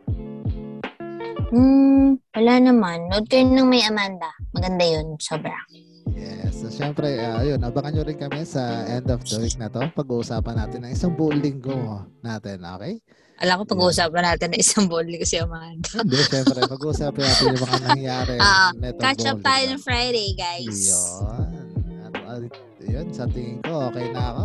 Hmm, 1.53 2.17
wala 2.33 2.55
naman. 2.65 3.13
Nood 3.13 3.29
kayo 3.29 3.45
ng 3.45 3.69
may 3.69 3.85
Amanda. 3.85 4.33
Maganda 4.57 4.89
yun. 4.89 5.21
Sobra. 5.21 5.55
Yes. 6.15 6.63
So, 6.63 6.71
syempre, 6.71 7.19
uh, 7.19 7.43
yun, 7.43 7.59
abangan 7.65 7.91
nyo 7.97 8.03
rin 8.07 8.19
kami 8.19 8.47
sa 8.47 8.87
end 8.87 9.11
of 9.11 9.27
the 9.27 9.37
week 9.43 9.59
na 9.59 9.67
to. 9.67 9.83
Pag-uusapan 9.91 10.55
natin 10.55 10.87
ng 10.87 10.93
isang 10.95 11.13
buong 11.19 11.43
linggo 11.43 12.07
natin, 12.23 12.63
okay? 12.63 13.03
Alam 13.43 13.63
ko 13.63 13.77
pag-uusapan 13.77 14.23
natin 14.33 14.49
ng 14.55 14.61
isang 14.65 14.87
bowling 14.89 15.21
kasi 15.21 15.43
Amanda. 15.43 15.93
Hindi, 16.01 16.21
syempre, 16.25 16.63
pag-uusapan 16.65 17.21
natin 17.21 17.45
yung 17.53 17.65
mga 17.67 17.79
nangyari. 17.85 18.35
Netong 18.81 19.03
Catch 19.03 19.25
up 19.29 19.39
tayo 19.45 19.65
ng 19.75 19.81
Friday, 19.83 20.29
guys. 20.33 20.79
Yun. 20.89 21.51
At, 22.07 22.15
at, 22.17 22.43
yun, 22.87 23.11
sa 23.11 23.27
tingin 23.27 23.59
ko, 23.61 23.91
okay 23.91 24.09
na 24.11 24.23
ako. 24.31 24.45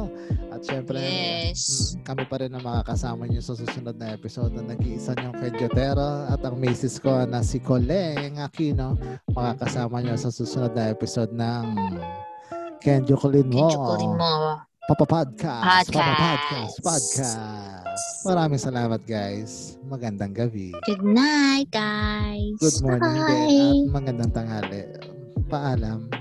At 0.52 0.62
syempre, 0.62 1.00
Yes. 1.00 1.96
mm, 1.96 2.04
kami 2.04 2.24
pa 2.26 2.36
rin 2.38 2.52
ang 2.52 2.62
makakasama 2.62 3.24
nyo 3.26 3.40
sa 3.40 3.54
susunod 3.54 3.96
na 3.96 4.12
episode 4.12 4.52
na 4.52 4.66
nag-iisa 4.66 5.16
niyong 5.16 5.38
kay 5.38 5.52
Jotero 5.56 6.28
at 6.28 6.42
ang 6.42 6.58
misis 6.58 6.98
ko 6.98 7.24
na 7.24 7.40
si 7.40 7.58
Coleng 7.58 8.36
Aquino 8.36 9.00
makakasama 9.30 10.02
nyo 10.02 10.16
sa 10.16 10.28
susunod 10.28 10.74
na 10.74 10.92
episode 10.92 11.32
ng 11.32 11.66
Kenjo 12.78 13.16
Colin 13.16 13.46
mo. 13.46 13.70
Kenjukulin 13.70 14.14
mo. 14.18 14.34
Papa 14.90 15.06
Podcast. 15.08 15.88
Papa 15.88 16.36
Podcast. 16.82 17.88
Maraming 18.26 18.60
salamat 18.60 19.00
guys. 19.06 19.78
Magandang 19.86 20.34
gabi. 20.34 20.74
Good 20.84 21.06
night, 21.06 21.70
guys. 21.70 22.58
Good 22.60 22.82
morning 22.84 23.08
Bye. 23.22 23.88
at 23.88 23.94
magandang 23.94 24.32
tanghali. 24.34 24.84
Paalam. 25.48 26.21